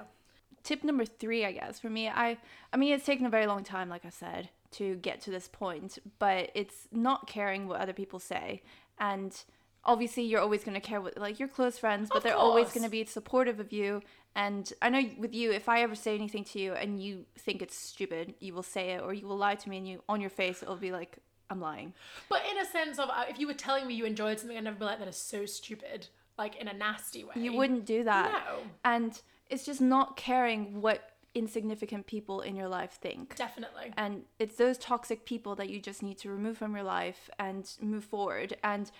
tip 0.63 0.83
number 0.83 1.03
three 1.05 1.43
i 1.43 1.51
guess 1.51 1.79
for 1.79 1.89
me 1.89 2.07
i 2.07 2.37
i 2.71 2.77
mean 2.77 2.93
it's 2.93 3.05
taken 3.05 3.25
a 3.25 3.29
very 3.31 3.47
long 3.47 3.63
time 3.63 3.89
like 3.89 4.05
i 4.05 4.09
said 4.09 4.49
to 4.71 4.95
get 4.95 5.21
to 5.21 5.31
this 5.31 5.47
point, 5.47 5.99
but 6.19 6.51
it's 6.55 6.87
not 6.91 7.27
caring 7.27 7.67
what 7.67 7.81
other 7.81 7.93
people 7.93 8.19
say. 8.19 8.61
And 8.99 9.35
obviously, 9.83 10.23
you're 10.23 10.41
always 10.41 10.63
going 10.63 10.75
to 10.75 10.81
care 10.81 11.01
what, 11.01 11.17
like, 11.17 11.39
your 11.39 11.47
close 11.47 11.77
friends, 11.77 12.09
but 12.09 12.17
Of 12.17 12.23
they're 12.23 12.35
always 12.35 12.71
going 12.71 12.83
to 12.83 12.89
be 12.89 13.03
supportive 13.05 13.59
of 13.59 13.71
you. 13.71 14.01
And 14.35 14.71
I 14.81 14.89
know 14.89 15.09
with 15.17 15.33
you, 15.33 15.51
if 15.51 15.67
I 15.67 15.81
ever 15.81 15.95
say 15.95 16.15
anything 16.15 16.43
to 16.45 16.59
you 16.59 16.73
and 16.73 17.01
you 17.01 17.25
think 17.37 17.61
it's 17.61 17.75
stupid, 17.75 18.35
you 18.39 18.53
will 18.53 18.63
say 18.63 18.91
it, 18.91 19.01
or 19.01 19.13
you 19.13 19.27
will 19.27 19.37
lie 19.37 19.55
to 19.55 19.69
me, 19.69 19.77
and 19.77 19.87
you 19.87 20.03
on 20.07 20.21
your 20.21 20.29
face 20.29 20.61
it'll 20.63 20.75
be 20.75 20.91
like, 20.91 21.17
I'm 21.49 21.59
lying. 21.59 21.93
But 22.29 22.43
in 22.49 22.57
a 22.57 22.65
sense 22.65 22.97
of, 22.97 23.09
uh, 23.09 23.25
if 23.27 23.37
you 23.37 23.45
were 23.47 23.53
telling 23.53 23.85
me 23.85 23.93
you 23.93 24.05
enjoyed 24.05 24.39
something, 24.39 24.57
I'd 24.57 24.63
never 24.63 24.77
be 24.77 24.85
like, 24.85 24.99
that 24.99 25.07
is 25.07 25.17
so 25.17 25.45
stupid. 25.45 26.07
Like 26.37 26.55
in 26.55 26.69
a 26.69 26.73
nasty 26.73 27.25
way. 27.25 27.33
You 27.35 27.53
wouldn't 27.53 27.85
do 27.85 28.05
that. 28.05 28.31
No. 28.31 28.59
And 28.85 29.21
it's 29.49 29.65
just 29.65 29.81
not 29.81 30.15
caring 30.15 30.81
what 30.81 31.10
insignificant 31.33 32.07
people 32.07 32.41
in 32.41 32.55
your 32.55 32.67
life 32.67 32.97
think. 33.01 33.35
Definitely. 33.35 33.93
And 33.97 34.23
it's 34.39 34.55
those 34.55 34.77
toxic 34.77 35.25
people 35.25 35.55
that 35.55 35.69
you 35.69 35.79
just 35.79 36.03
need 36.03 36.17
to 36.19 36.29
remove 36.29 36.57
from 36.57 36.75
your 36.75 36.83
life 36.83 37.29
and 37.39 37.69
move 37.81 38.03
forward. 38.03 38.57
And 38.63 38.91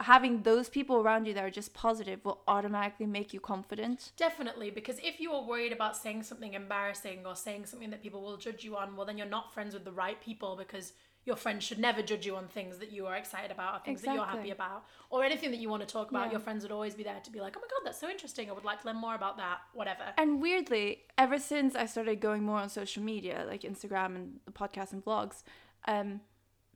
having 0.00 0.42
those 0.42 0.68
people 0.68 0.96
around 0.96 1.26
you 1.26 1.34
that 1.34 1.42
are 1.42 1.50
just 1.50 1.72
positive 1.72 2.24
will 2.24 2.42
automatically 2.46 3.06
make 3.06 3.32
you 3.32 3.40
confident. 3.40 4.12
Definitely, 4.16 4.70
because 4.70 4.98
if 5.02 5.20
you 5.20 5.32
are 5.32 5.42
worried 5.42 5.72
about 5.72 5.96
saying 5.96 6.22
something 6.22 6.54
embarrassing 6.54 7.20
or 7.24 7.34
saying 7.34 7.66
something 7.66 7.90
that 7.90 8.02
people 8.02 8.20
will 8.20 8.36
judge 8.36 8.62
you 8.62 8.76
on, 8.76 8.94
well, 8.94 9.06
then 9.06 9.16
you're 9.16 9.26
not 9.26 9.54
friends 9.54 9.72
with 9.72 9.84
the 9.84 9.92
right 9.92 10.20
people 10.20 10.56
because 10.56 10.92
your 11.26 11.36
friends 11.36 11.64
should 11.64 11.78
never 11.78 12.00
judge 12.02 12.24
you 12.24 12.36
on 12.36 12.46
things 12.46 12.78
that 12.78 12.92
you 12.92 13.04
are 13.04 13.16
excited 13.16 13.50
about 13.50 13.74
or 13.74 13.84
things 13.84 14.00
that 14.02 14.14
you're 14.14 14.24
happy 14.24 14.52
about 14.52 14.84
or 15.10 15.24
anything 15.24 15.50
that 15.50 15.58
you 15.58 15.68
want 15.68 15.86
to 15.86 15.92
talk 15.92 16.08
about. 16.10 16.26
Yeah. 16.26 16.32
Your 16.32 16.40
friends 16.40 16.62
would 16.62 16.70
always 16.72 16.94
be 16.94 17.02
there 17.02 17.20
to 17.22 17.30
be 17.30 17.40
like, 17.40 17.56
oh 17.56 17.60
my 17.60 17.66
God, 17.66 17.80
that's 17.84 17.98
so 17.98 18.08
interesting. 18.08 18.48
I 18.48 18.52
would 18.52 18.64
like 18.64 18.80
to 18.82 18.86
learn 18.86 18.96
more 18.96 19.16
about 19.16 19.36
that, 19.38 19.58
whatever. 19.74 20.04
And 20.16 20.40
weirdly, 20.40 21.02
ever 21.18 21.38
since 21.40 21.74
I 21.74 21.86
started 21.86 22.20
going 22.20 22.44
more 22.44 22.58
on 22.58 22.68
social 22.68 23.02
media, 23.02 23.44
like 23.46 23.62
Instagram 23.62 24.14
and 24.14 24.40
the 24.46 24.52
podcast 24.52 24.92
and 24.92 25.04
vlogs, 25.04 25.42
um, 25.88 26.20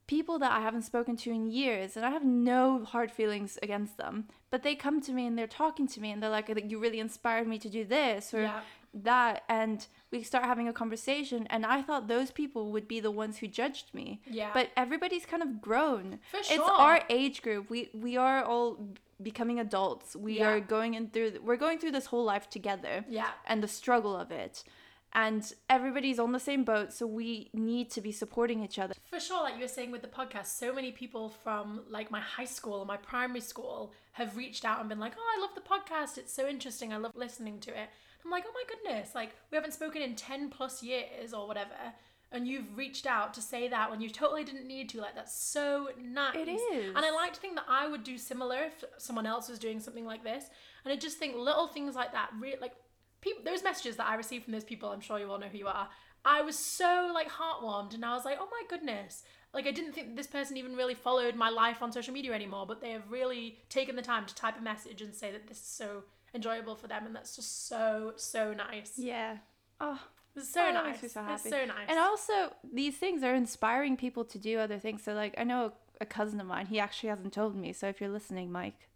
people 0.09 0.41
that 0.41 0.51
I 0.51 0.61
haven't 0.61 0.83
spoken 0.83 1.17
to 1.19 1.31
in 1.31 1.47
years, 1.47 1.97
and 1.97 2.05
I 2.05 2.11
have 2.11 2.25
no 2.25 2.85
hard 2.85 3.13
feelings 3.13 3.57
against 3.63 3.97
them, 3.99 4.27
but 4.51 4.65
they 4.65 4.75
come 4.75 5.01
to 5.03 5.13
me 5.13 5.25
and 5.29 5.39
they're 5.39 5.47
talking 5.47 5.87
to 5.87 6.01
me 6.01 6.11
and 6.11 6.21
they're 6.21 6.29
like, 6.29 6.49
"You 6.69 6.81
really 6.81 6.99
inspired 6.99 7.47
me 7.47 7.59
to 7.61 7.69
do 7.69 7.85
this 7.85 8.35
or 8.35 8.43
Yeah. 8.43 8.61
That," 8.94 9.44
and 9.48 9.87
we 10.11 10.22
start 10.22 10.44
having 10.44 10.68
a 10.68 10.72
conversation. 10.72 11.46
And 11.48 11.64
I 11.66 11.83
thought 11.83 12.09
those 12.09 12.31
people 12.31 12.72
would 12.72 12.88
be 12.88 13.00
the 13.00 13.11
ones 13.11 13.38
who 13.38 13.46
judged 13.46 13.94
me, 13.94 14.20
Yeah. 14.26 14.50
but 14.53 14.70
everybody's 14.76 15.26
kind 15.26 15.42
of 15.42 15.61
grown. 15.61 16.18
For 16.31 16.42
sure. 16.42 16.57
It's 16.57 16.68
our 16.68 17.03
age 17.09 17.42
group. 17.42 17.70
We 17.70 17.90
we 17.94 18.16
are 18.16 18.42
all 18.44 18.94
becoming 19.22 19.61
adults. 19.61 20.16
We 20.16 20.38
Yeah. 20.38 20.48
are 20.50 20.61
going 20.61 20.94
in 20.94 21.11
through. 21.11 21.40
We're 21.42 21.57
going 21.57 21.79
through 21.79 21.92
this 21.92 22.07
whole 22.07 22.24
life 22.24 22.48
together 22.48 23.05
yeah. 23.09 23.31
and 23.46 23.62
the 23.62 23.68
struggle 23.68 24.16
of 24.16 24.31
it. 24.31 24.64
And 25.12 25.53
everybody's 25.68 26.20
on 26.20 26.31
the 26.31 26.38
same 26.38 26.62
boat, 26.62 26.92
so 26.92 27.05
we 27.05 27.50
need 27.53 27.90
to 27.90 28.00
be 28.00 28.12
supporting 28.12 28.62
each 28.62 28.79
other. 28.79 28.94
For 29.09 29.18
sure, 29.18 29.42
like 29.42 29.55
you 29.57 29.62
were 29.62 29.66
saying 29.66 29.90
with 29.90 30.03
the 30.03 30.09
podcast, 30.09 30.46
so 30.46 30.72
many 30.72 30.92
people 30.92 31.31
from 31.31 31.83
like 31.88 32.12
my 32.12 32.20
high 32.20 32.44
school 32.44 32.74
or 32.74 32.87
my 32.87 32.96
primary 32.96 33.40
school 33.40 33.92
have 34.12 34.37
reached 34.37 34.64
out 34.64 34.79
and 34.79 34.88
been 34.88 35.00
like, 35.00 35.14
"Oh, 35.18 35.35
I 35.37 35.40
love 35.40 35.55
the 35.57 35.62
podcast. 35.62 36.16
It's 36.16 36.33
so 36.33 36.46
interesting. 36.46 36.92
I 36.92 36.96
love 36.98 37.16
listening 37.16 37.59
to 37.61 37.70
it." 37.83 37.90
I'm 38.24 38.30
like, 38.30 38.44
"Oh 38.46 38.52
my 38.52 38.64
goodness! 38.68 39.14
Like 39.14 39.30
we 39.50 39.56
haven't 39.56 39.74
spoken 39.74 40.02
in 40.02 40.14
ten 40.16 40.50
plus 40.50 40.83
years 40.83 41.33
or 41.33 41.46
whatever." 41.46 41.94
And 42.33 42.46
you've 42.46 42.76
reached 42.76 43.06
out 43.06 43.35
to 43.35 43.42
say 43.42 43.66
that 43.68 43.90
when 43.90 44.00
you 44.00 44.09
totally 44.09 44.44
didn't 44.44 44.66
need 44.66 44.88
to. 44.90 45.00
Like, 45.00 45.16
that's 45.16 45.35
so 45.35 45.88
nice. 46.00 46.37
It 46.37 46.48
is. 46.48 46.94
And 46.94 47.04
I 47.04 47.11
like 47.11 47.33
to 47.33 47.40
think 47.40 47.56
that 47.56 47.64
I 47.68 47.88
would 47.88 48.04
do 48.04 48.16
similar 48.16 48.66
if 48.66 48.85
someone 48.98 49.26
else 49.26 49.48
was 49.48 49.59
doing 49.59 49.80
something 49.80 50.04
like 50.04 50.22
this. 50.22 50.44
And 50.85 50.92
I 50.92 50.96
just 50.96 51.18
think 51.18 51.35
little 51.35 51.66
things 51.66 51.96
like 51.96 52.12
that, 52.12 52.30
re- 52.38 52.54
like, 52.61 52.74
people, 53.20 53.42
those 53.44 53.64
messages 53.64 53.96
that 53.96 54.06
I 54.06 54.14
received 54.14 54.44
from 54.44 54.52
those 54.52 54.62
people, 54.62 54.90
I'm 54.90 55.00
sure 55.00 55.18
you 55.18 55.28
all 55.28 55.40
know 55.40 55.48
who 55.48 55.59
you 55.59 55.66
are. 55.66 55.88
I 56.24 56.42
was 56.42 56.56
so 56.56 57.11
like 57.12 57.28
heartwarmed, 57.28 57.94
and 57.94 58.04
I 58.04 58.14
was 58.14 58.24
like, 58.24 58.38
oh 58.40 58.48
my 58.48 58.62
goodness. 58.68 59.24
Like, 59.52 59.66
I 59.66 59.72
didn't 59.72 59.94
think 59.94 60.14
this 60.14 60.28
person 60.28 60.56
even 60.56 60.76
really 60.76 60.94
followed 60.94 61.35
my 61.35 61.48
life 61.48 61.83
on 61.83 61.90
social 61.90 62.14
media 62.14 62.33
anymore, 62.33 62.64
but 62.64 62.80
they 62.80 62.92
have 62.92 63.11
really 63.11 63.59
taken 63.68 63.96
the 63.96 64.02
time 64.02 64.24
to 64.26 64.35
type 64.37 64.56
a 64.56 64.62
message 64.62 65.02
and 65.02 65.12
say 65.12 65.33
that 65.33 65.48
this 65.48 65.59
is 65.59 65.66
so 65.66 66.04
enjoyable 66.35 66.75
for 66.77 66.87
them, 66.88 67.07
and 67.07 67.14
that's 67.14 67.35
just 67.37 67.69
so, 67.69 68.12
so 68.16 68.53
nice. 68.53 68.93
Yeah. 68.97 69.38
Oh, 69.81 69.99
It's 70.37 70.49
so 70.53 70.61
that 70.61 70.75
nice. 70.75 71.01
so 71.01 71.05
It's 71.07 71.14
happy. 71.14 71.51
so 71.51 71.64
nice. 71.64 71.87
And 71.88 71.99
also, 71.99 72.53
these 72.73 72.97
things 72.97 73.23
are 73.23 73.35
inspiring 73.35 73.97
people 73.97 74.25
to 74.27 74.38
do 74.38 74.59
other 74.59 74.79
things. 74.79 75.03
So, 75.03 75.12
like, 75.14 75.35
I 75.38 75.45
know 75.45 75.73
a 76.01 76.07
cousin 76.07 76.40
of 76.40 76.47
mine, 76.47 76.66
he 76.66 76.79
actually 76.81 77.09
hasn't 77.11 77.33
told 77.33 77.57
me. 77.57 77.73
So, 77.73 77.88
if 77.88 78.01
you're 78.01 78.11
listening, 78.11 78.51
Mike, 78.53 78.88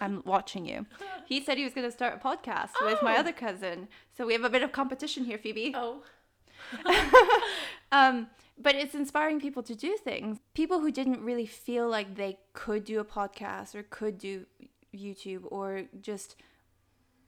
I'm 0.00 0.22
watching 0.26 0.64
you. 0.66 0.86
He 1.26 1.42
said 1.42 1.58
he 1.58 1.64
was 1.64 1.72
going 1.74 1.86
to 1.86 1.92
start 1.92 2.14
a 2.22 2.26
podcast 2.28 2.70
with 2.84 3.02
my 3.02 3.16
Oh. 3.16 3.20
other 3.20 3.32
cousin. 3.32 3.88
So, 4.16 4.26
we 4.26 4.32
have 4.32 4.44
a 4.44 4.50
bit 4.50 4.62
of 4.62 4.72
competition 4.72 5.24
here, 5.24 5.38
Phoebe. 5.38 5.74
oh, 5.76 6.02
Um, 7.92 8.28
but 8.58 8.74
it's 8.74 8.94
inspiring 8.94 9.38
people 9.40 9.62
to 9.64 9.74
do 9.74 9.96
things. 10.02 10.38
People 10.54 10.80
who 10.80 10.90
didn't 10.90 11.20
really 11.22 11.44
feel 11.46 11.88
like 11.88 12.14
they 12.16 12.38
could 12.54 12.84
do 12.84 13.00
a 13.00 13.04
podcast 13.04 13.74
or 13.74 13.82
could 13.82 14.16
do 14.18 14.46
YouTube 14.96 15.42
or 15.50 15.82
just 16.00 16.36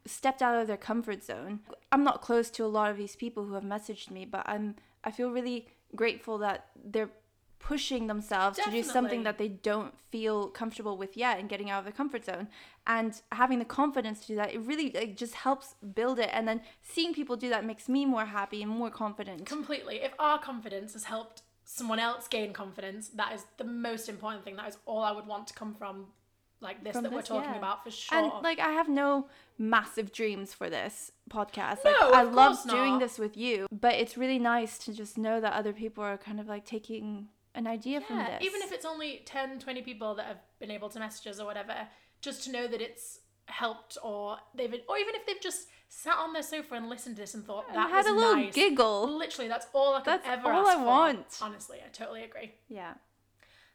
stepped 0.06 0.42
out 0.42 0.60
of 0.60 0.66
their 0.66 0.76
comfort 0.76 1.22
zone. 1.24 1.60
I'm 1.90 2.04
not 2.04 2.20
close 2.20 2.50
to 2.50 2.64
a 2.64 2.66
lot 2.66 2.90
of 2.90 2.96
these 2.96 3.16
people 3.16 3.44
who 3.44 3.54
have 3.54 3.64
messaged 3.64 4.10
me, 4.10 4.24
but 4.24 4.42
I'm 4.46 4.76
I 5.02 5.10
feel 5.10 5.30
really 5.30 5.68
grateful 5.94 6.38
that 6.38 6.68
they're 6.82 7.10
pushing 7.58 8.08
themselves 8.08 8.58
to 8.58 8.70
do 8.70 8.82
something 8.82 9.22
that 9.22 9.38
they 9.38 9.48
don't 9.48 9.94
feel 10.10 10.48
comfortable 10.48 10.98
with 10.98 11.16
yet 11.16 11.38
and 11.38 11.48
getting 11.48 11.70
out 11.70 11.78
of 11.78 11.84
their 11.84 11.92
comfort 11.92 12.22
zone 12.22 12.46
and 12.86 13.22
having 13.32 13.58
the 13.58 13.64
confidence 13.64 14.20
to 14.20 14.26
do 14.26 14.34
that 14.36 14.52
it 14.52 14.58
really 14.58 14.90
like, 14.90 15.16
just 15.16 15.34
helps 15.34 15.74
build 15.94 16.18
it 16.18 16.28
and 16.34 16.46
then 16.46 16.60
seeing 16.82 17.14
people 17.14 17.36
do 17.36 17.48
that 17.48 17.64
makes 17.64 17.88
me 17.88 18.04
more 18.04 18.26
happy 18.26 18.62
and 18.62 18.70
more 18.70 18.90
confident 18.90 19.46
Completely. 19.46 19.96
If 20.02 20.12
our 20.18 20.38
confidence 20.38 20.92
has 20.92 21.04
helped 21.04 21.40
someone 21.64 21.98
else 21.98 22.28
gain 22.28 22.52
confidence, 22.52 23.08
that 23.08 23.32
is 23.32 23.46
the 23.56 23.64
most 23.64 24.08
important 24.10 24.44
thing. 24.44 24.56
That 24.56 24.68
is 24.68 24.76
all 24.84 25.02
I 25.02 25.12
would 25.12 25.26
want 25.26 25.46
to 25.48 25.54
come 25.54 25.74
from 25.74 26.08
like 26.60 26.82
this 26.82 26.92
From 26.92 27.02
that 27.04 27.12
we're 27.12 27.22
talking 27.22 27.50
yeah. 27.50 27.58
about 27.58 27.84
for 27.84 27.90
sure. 27.90 28.18
And 28.18 28.32
like 28.42 28.58
I 28.58 28.70
have 28.72 28.88
no 28.88 29.28
massive 29.58 30.12
dreams 30.12 30.52
for 30.54 30.70
this 30.70 31.12
podcast. 31.30 31.78
No, 31.84 31.90
Like 31.90 32.02
of 32.02 32.14
I 32.14 32.22
love 32.22 32.58
doing 32.68 32.98
this 32.98 33.18
with 33.18 33.36
you, 33.36 33.66
but 33.70 33.94
it's 33.94 34.16
really 34.16 34.38
nice 34.38 34.78
to 34.78 34.92
just 34.92 35.18
know 35.18 35.40
that 35.40 35.52
other 35.52 35.72
people 35.72 36.02
are 36.04 36.16
kind 36.18 36.40
of 36.40 36.46
like 36.48 36.64
taking 36.64 37.28
an 37.54 37.66
idea 37.66 38.00
from 38.00 38.18
this. 38.18 38.42
even 38.42 38.62
if 38.62 38.72
it's 38.72 38.84
only 38.84 39.22
10, 39.26 39.60
20 39.60 39.82
people 39.82 40.14
that 40.16 40.26
have 40.26 40.38
been 40.58 40.70
able 40.72 40.88
to 40.88 40.98
message 40.98 41.26
us 41.28 41.38
or 41.38 41.46
whatever, 41.46 41.74
just 42.20 42.42
to 42.44 42.50
know 42.50 42.66
that 42.66 42.80
it's 42.80 43.20
helped 43.46 43.98
or 44.02 44.38
they've 44.54 44.72
or 44.88 44.96
even 44.98 45.14
if 45.14 45.26
they've 45.26 45.40
just 45.40 45.68
sat 45.88 46.16
on 46.16 46.32
their 46.32 46.42
sofa 46.42 46.74
and 46.74 46.88
listened 46.88 47.14
to 47.14 47.22
this 47.22 47.34
and 47.34 47.44
thought 47.46 47.66
And 47.68 47.76
that 47.76 47.90
had 47.90 47.98
was 47.98 48.06
a 48.06 48.12
little 48.12 48.36
nice. 48.36 48.54
giggle. 48.54 49.16
Literally, 49.16 49.48
that's 49.48 49.66
all 49.72 49.94
I 49.94 49.98
could 50.00 50.06
That's 50.06 50.26
ever 50.26 50.50
all 50.50 50.66
I 50.66 50.74
for. 50.74 50.84
want. 50.84 51.38
Honestly, 51.40 51.78
I 51.84 51.88
totally 51.92 52.24
agree. 52.24 52.54
Yeah. 52.68 52.94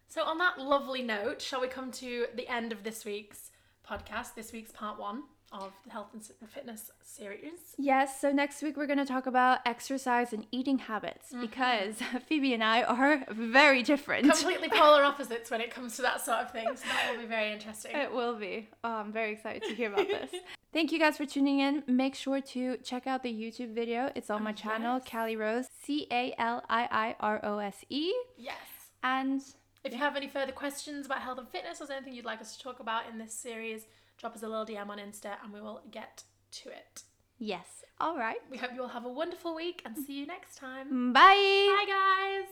So, 0.09 0.23
on 0.23 0.39
that 0.39 0.57
lovely 0.57 1.03
note, 1.03 1.39
shall 1.39 1.61
we 1.61 1.67
come 1.67 1.91
to 1.91 2.25
the 2.35 2.47
end 2.47 2.71
of 2.71 2.83
this 2.83 3.05
week's 3.05 3.51
podcast, 3.87 4.33
this 4.33 4.51
week's 4.51 4.71
part 4.71 4.99
one 4.99 5.21
of 5.51 5.71
the 5.85 5.91
health 5.91 6.07
and 6.13 6.49
fitness 6.49 6.89
series? 7.03 7.75
Yes, 7.77 8.19
so 8.19 8.31
next 8.31 8.63
week 8.63 8.75
we're 8.75 8.87
going 8.87 8.97
to 8.97 9.05
talk 9.05 9.27
about 9.27 9.59
exercise 9.67 10.33
and 10.33 10.47
eating 10.51 10.79
habits 10.79 11.27
mm-hmm. 11.27 11.41
because 11.41 11.97
Phoebe 12.27 12.55
and 12.55 12.63
I 12.63 12.81
are 12.81 13.23
very 13.29 13.83
different. 13.83 14.27
Completely 14.27 14.67
polar 14.67 15.03
opposites 15.03 15.51
when 15.51 15.61
it 15.61 15.69
comes 15.69 15.95
to 15.97 16.01
that 16.01 16.25
sort 16.25 16.39
of 16.39 16.51
thing, 16.51 16.65
so 16.73 16.85
that 16.87 17.11
will 17.11 17.21
be 17.21 17.27
very 17.27 17.53
interesting. 17.53 17.95
It 17.95 18.11
will 18.11 18.35
be. 18.35 18.67
Oh, 18.83 18.95
I'm 18.95 19.11
very 19.11 19.33
excited 19.33 19.61
to 19.69 19.75
hear 19.75 19.93
about 19.93 20.07
this. 20.07 20.31
Thank 20.73 20.91
you 20.91 20.97
guys 20.97 21.17
for 21.17 21.27
tuning 21.27 21.59
in. 21.59 21.83
Make 21.85 22.15
sure 22.15 22.41
to 22.41 22.77
check 22.77 23.05
out 23.05 23.21
the 23.21 23.31
YouTube 23.31 23.75
video. 23.75 24.11
It's 24.15 24.31
on 24.31 24.41
oh, 24.41 24.43
my 24.43 24.53
channel, 24.53 24.97
yes. 24.97 25.07
Calii 25.07 25.37
Rose, 25.37 25.67
C 25.83 26.07
A 26.09 26.33
L 26.39 26.63
I 26.67 26.87
I 26.91 27.15
R 27.19 27.39
O 27.43 27.59
S 27.59 27.85
E. 27.89 28.11
Yes. 28.37 28.55
And 29.03 29.41
If 29.83 29.93
you 29.93 29.99
have 29.99 30.15
any 30.15 30.27
further 30.27 30.51
questions 30.51 31.05
about 31.05 31.21
health 31.21 31.37
and 31.37 31.47
fitness 31.47 31.79
or 31.81 31.91
anything 31.91 32.13
you'd 32.13 32.25
like 32.25 32.41
us 32.41 32.55
to 32.57 32.63
talk 32.63 32.79
about 32.79 33.03
in 33.09 33.17
this 33.17 33.33
series, 33.33 33.85
drop 34.17 34.35
us 34.35 34.43
a 34.43 34.47
little 34.47 34.65
DM 34.65 34.89
on 34.89 34.97
Insta 34.97 35.35
and 35.43 35.53
we 35.53 35.61
will 35.61 35.81
get 35.91 36.23
to 36.51 36.69
it. 36.69 37.03
yes, 37.37 37.83
all 38.01 38.17
right. 38.17 38.37
We 38.49 38.57
hope 38.57 38.71
you 38.73 38.81
all 38.81 38.89
have 38.89 39.05
a 39.05 39.09
wonderful 39.11 39.55
week 39.55 39.81
and 39.85 39.95
see 39.97 40.19
you 40.19 40.25
next 40.25 40.57
time. 40.57 41.13
Bye. 41.13 41.21
Bye, 41.21 41.85
guys. 41.87 42.47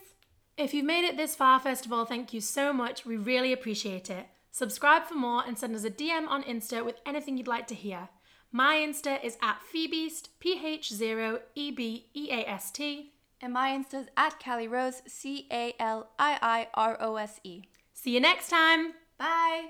If 0.58 0.74
you've 0.74 0.86
made 0.86 1.06
it 1.06 1.18
this 1.18 1.36
far, 1.36 1.60
first 1.60 1.86
of 1.86 1.94
all, 1.94 2.06
thank 2.06 2.34
you 2.34 2.42
so 2.42 2.74
much. 2.74 3.06
We 3.06 3.16
really 3.18 3.54
appreciate 3.54 4.10
it. 4.10 4.28
Subscribe 4.52 5.06
for 5.06 5.16
more 5.16 5.44
and 5.46 5.58
send 5.58 5.76
us 5.76 5.84
a 5.84 5.90
DM 5.92 6.28
on 6.28 6.44
Insta 6.44 6.84
with 6.84 6.96
anything 7.06 7.38
you'd 7.38 7.48
like 7.48 7.68
to 7.68 7.76
hear. 7.76 8.10
My 8.52 8.76
Insta 8.76 9.24
is 9.24 9.38
at 9.42 9.62
Phoebeast, 9.72 10.30
P 10.40 10.60
H 10.66 10.92
0 10.94 11.42
E 11.56 11.72
B 11.72 12.08
E 12.14 12.30
A 12.32 12.50
S 12.50 12.72
T. 12.72 13.14
And 13.42 13.54
my 13.54 13.74
Insta's 13.74 14.08
at 14.18 14.40
Calii 14.40 14.70
Rose, 14.70 15.04
C 15.08 15.48
A 15.52 15.74
L 15.80 16.10
I 16.18 16.40
I 16.42 16.68
R 16.74 16.98
O 17.00 17.16
S 17.18 17.40
E. 17.44 17.64
See 17.94 18.12
you 18.12 18.20
next 18.20 18.50
time. 18.50 18.94
Bye. 19.18 19.68